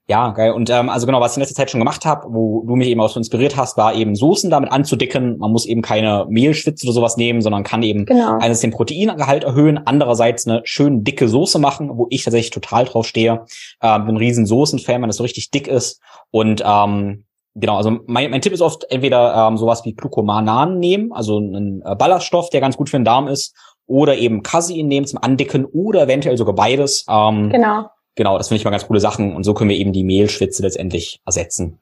[0.07, 0.53] Ja, geil.
[0.53, 2.89] Und ähm, also genau, was ich in letzter Zeit schon gemacht habe, wo du mich
[2.89, 5.39] eben auch so inspiriert hast, war eben Soßen damit anzudicken.
[5.39, 8.39] Man muss eben keine Mehlschwitze oder sowas nehmen, sondern kann eben genau.
[8.39, 13.07] eines den Proteingehalt erhöhen, andererseits eine schön dicke Soße machen, wo ich tatsächlich total drauf
[13.07, 13.47] stehe.
[13.81, 16.03] Ähm, bin ein riesen Soßenfan, wenn das so richtig dick ist.
[16.31, 17.25] Und ähm,
[17.55, 21.81] genau, also mein, mein Tipp ist oft entweder ähm, sowas wie Glucomanan nehmen, also einen
[21.83, 23.55] äh, Ballaststoff, der ganz gut für den Darm ist,
[23.87, 27.05] oder eben Casein nehmen zum Andicken oder eventuell sogar beides.
[27.09, 29.35] Ähm, genau genau, das finde ich mal ganz coole Sachen.
[29.35, 31.81] Und so können wir eben die Mehlschwitze letztendlich ersetzen.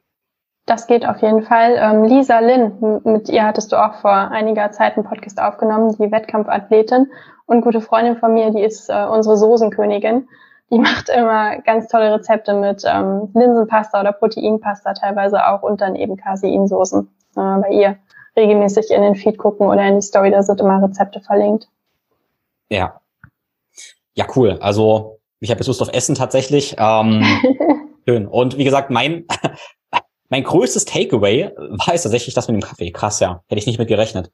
[0.66, 1.76] Das geht auf jeden Fall.
[1.76, 6.10] Ähm, Lisa Lin, mit ihr hattest du auch vor einiger Zeit einen Podcast aufgenommen, die
[6.10, 7.10] Wettkampfathletin
[7.46, 10.28] und gute Freundin von mir, die ist äh, unsere Soßenkönigin.
[10.70, 15.96] Die macht immer ganz tolle Rezepte mit ähm, Linsenpasta oder Proteinpasta teilweise auch und dann
[15.96, 17.08] eben Caseinsoßen.
[17.36, 17.96] Äh, bei ihr
[18.36, 21.68] regelmäßig in den Feed gucken oder in die Story, da sind immer Rezepte verlinkt.
[22.72, 23.00] Ja.
[24.14, 24.58] Ja, cool.
[24.60, 26.74] Also ich habe jetzt Lust auf Essen tatsächlich.
[26.78, 27.24] Ähm,
[28.08, 28.26] schön.
[28.26, 29.26] Und wie gesagt, mein,
[30.28, 32.90] mein größtes Takeaway war es tatsächlich das mit dem Kaffee.
[32.90, 33.42] Krass, ja.
[33.48, 34.30] Hätte ich nicht mit gerechnet.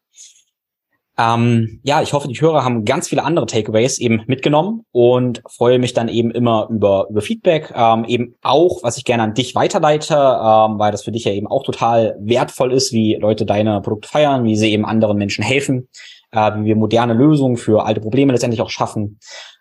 [1.21, 5.81] Ähm, ja, ich hoffe, die Hörer haben ganz viele andere Takeaways eben mitgenommen und freue
[5.81, 7.73] mich dann eben immer über, über Feedback.
[7.75, 11.33] Ähm, eben auch, was ich gerne an dich weiterleite, ähm, weil das für dich ja
[11.33, 15.43] eben auch total wertvoll ist, wie Leute deine Produkte feiern, wie sie eben anderen Menschen
[15.43, 15.89] helfen,
[16.33, 19.19] äh, wie wir moderne Lösungen für alte Probleme letztendlich auch schaffen.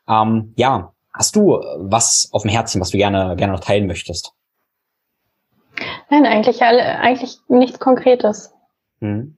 [0.07, 3.87] Ähm, ja, Hast du äh, was auf dem Herzen, was du gerne, gerne noch teilen
[3.87, 4.33] möchtest?
[6.09, 8.53] Nein, eigentlich, eigentlich nichts Konkretes.
[9.01, 9.37] Hm.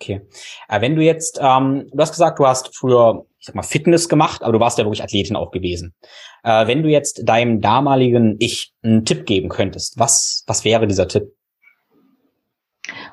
[0.00, 0.26] Okay.
[0.68, 4.08] Äh, wenn du jetzt, ähm, du hast gesagt, du hast früher, ich sag mal, Fitness
[4.08, 5.94] gemacht, aber du warst ja wirklich Athletin auch gewesen.
[6.42, 11.08] Äh, wenn du jetzt deinem damaligen Ich einen Tipp geben könntest, was, was wäre dieser
[11.08, 11.34] Tipp?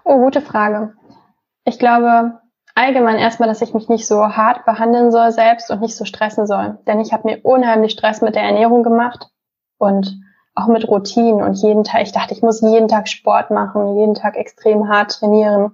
[0.03, 0.93] Oh, gute Frage.
[1.65, 2.39] Ich glaube,
[2.75, 6.47] allgemein erstmal, dass ich mich nicht so hart behandeln soll selbst und nicht so stressen
[6.47, 6.77] soll.
[6.87, 9.27] Denn ich habe mir unheimlich Stress mit der Ernährung gemacht
[9.77, 10.21] und
[10.55, 14.15] auch mit Routinen und jeden Tag, ich dachte, ich muss jeden Tag Sport machen, jeden
[14.15, 15.71] Tag extrem hart trainieren.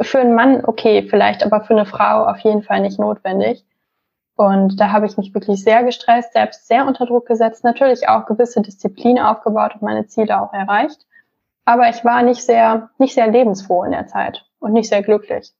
[0.00, 3.64] Für einen Mann okay, vielleicht, aber für eine Frau auf jeden Fall nicht notwendig.
[4.36, 8.26] Und da habe ich mich wirklich sehr gestresst, selbst sehr unter Druck gesetzt, natürlich auch
[8.26, 11.06] gewisse Disziplin aufgebaut und meine Ziele auch erreicht.
[11.64, 15.52] Aber ich war nicht sehr, nicht sehr lebensfroh in der Zeit und nicht sehr glücklich.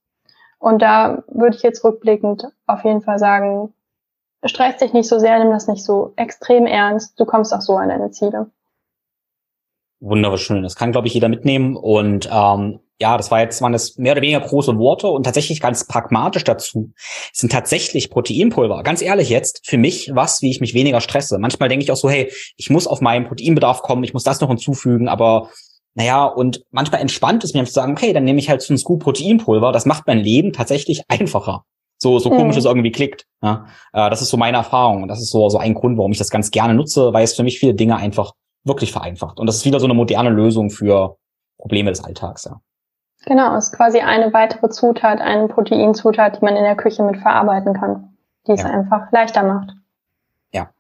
[0.59, 3.73] Und da würde ich jetzt rückblickend auf jeden Fall sagen,
[4.45, 7.19] stress dich nicht so sehr, nimm das nicht so extrem ernst.
[7.19, 8.51] Du kommst auch so an deine Ziele.
[10.01, 10.63] Wunderschön.
[10.63, 11.77] Das kann, glaube ich, jeder mitnehmen.
[11.77, 15.61] Und ähm, ja, das war jetzt, waren das mehr oder weniger große Worte und tatsächlich
[15.61, 16.93] ganz pragmatisch dazu
[17.33, 18.83] sind tatsächlich Proteinpulver.
[18.83, 21.39] Ganz ehrlich jetzt, für mich was, wie ich mich weniger stresse.
[21.39, 24.41] Manchmal denke ich auch so, hey, ich muss auf meinen Proteinbedarf kommen, ich muss das
[24.41, 25.51] noch hinzufügen, aber
[25.95, 28.79] naja, und manchmal entspannt es mir zu sagen, okay, dann nehme ich halt so ein
[28.79, 29.73] Scoop Proteinpulver.
[29.73, 31.65] Das macht mein Leben tatsächlich einfacher.
[32.01, 32.61] So, so komisch mhm.
[32.61, 33.27] es irgendwie klickt.
[33.43, 33.67] Ja?
[33.93, 35.03] Äh, das ist so meine Erfahrung.
[35.03, 37.35] Und das ist so, so ein Grund, warum ich das ganz gerne nutze, weil es
[37.35, 38.35] für mich viele Dinge einfach
[38.65, 39.41] wirklich vereinfacht.
[39.41, 41.17] Und das ist wieder so eine moderne Lösung für
[41.59, 42.45] Probleme des Alltags.
[42.45, 42.61] Ja.
[43.27, 47.17] Genau, es ist quasi eine weitere Zutat, eine Proteinzutat, die man in der Küche mit
[47.17, 48.17] verarbeiten kann,
[48.47, 48.71] die es ja.
[48.71, 49.73] einfach leichter macht.
[50.53, 50.71] Ja.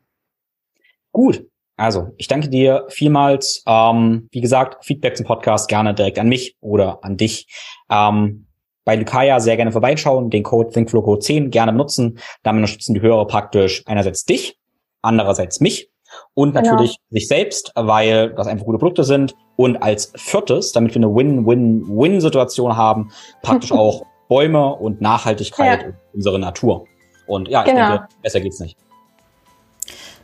[1.11, 1.44] Gut.
[1.79, 3.62] Also, ich danke dir vielmals.
[3.64, 7.47] Ähm, wie gesagt, Feedback zum Podcast gerne direkt an mich oder an dich.
[7.89, 8.47] Ähm,
[8.85, 12.18] bei Lukaya sehr gerne vorbeischauen, den Code ThinkFlowCode10 gerne benutzen.
[12.43, 14.59] Damit unterstützen die Hörer praktisch einerseits dich,
[15.03, 15.91] andererseits mich
[16.35, 16.72] und genau.
[16.72, 17.09] natürlich genau.
[17.11, 19.37] sich selbst, weil das einfach gute Produkte sind.
[19.55, 23.12] Und als viertes, damit wir eine Win-Win-Win-Situation haben,
[23.43, 25.89] praktisch auch Bäume und Nachhaltigkeit ja.
[26.12, 26.87] unsere Natur.
[27.29, 27.91] Und ja, ich genau.
[27.91, 28.76] denke, besser geht's nicht.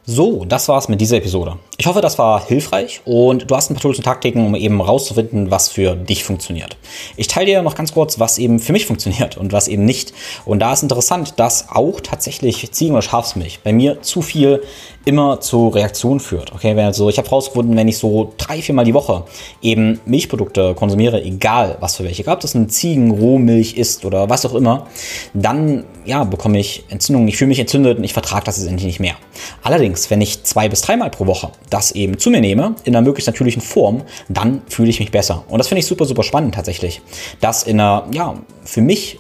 [0.07, 1.57] So, das war's mit dieser Episode.
[1.77, 4.81] Ich hoffe, das war hilfreich und du hast ein paar Tools und Taktiken, um eben
[4.81, 6.77] rauszufinden, was für dich funktioniert.
[7.17, 10.13] Ich teile dir noch ganz kurz, was eben für mich funktioniert und was eben nicht.
[10.45, 14.63] Und da ist interessant, dass auch tatsächlich Ziegen- oder Schafsmilch bei mir zu viel
[15.05, 16.53] immer zu Reaktionen führt.
[16.53, 19.25] Okay, wenn also ich habe herausgefunden, wenn ich so drei, viermal die Woche
[19.61, 24.47] eben Milchprodukte konsumiere, egal was für welche, egal ob das eine Ziegen-Rohmilch ist oder was
[24.47, 24.87] auch immer,
[25.35, 29.01] dann ja bekomme ich Entzündungen, ich fühle mich entzündet und ich vertrage das endlich nicht
[29.01, 29.17] mehr.
[29.63, 33.05] Allerdings, wenn ich zwei bis dreimal pro Woche das eben zu mir nehme, in einer
[33.05, 35.45] möglichst natürlichen Form, dann fühle ich mich besser.
[35.49, 37.01] Und das finde ich super, super spannend tatsächlich.
[37.41, 38.35] Das in einer, ja,
[38.65, 39.19] für mich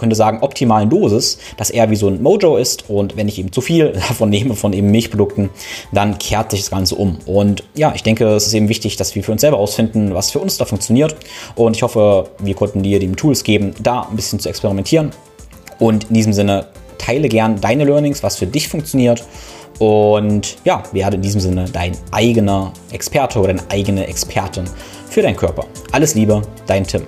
[0.00, 3.52] könnte sagen, optimalen Dosis, das eher wie so ein Mojo ist und wenn ich eben
[3.52, 5.50] zu viel davon nehme, von eben Milchprodukten,
[5.92, 7.18] dann kehrt sich das Ganze um.
[7.26, 10.30] Und ja, ich denke, es ist eben wichtig, dass wir für uns selber ausfinden, was
[10.30, 11.14] für uns da funktioniert
[11.54, 15.10] und ich hoffe, wir konnten dir die Tools geben, da ein bisschen zu experimentieren
[15.78, 16.68] und in diesem Sinne
[16.98, 19.22] teile gern deine Learnings, was für dich funktioniert
[19.80, 24.64] und ja, werde in diesem Sinne dein eigener Experte oder deine eigene Expertin
[25.08, 25.64] für deinen Körper.
[25.90, 27.02] Alles Liebe, dein Tim.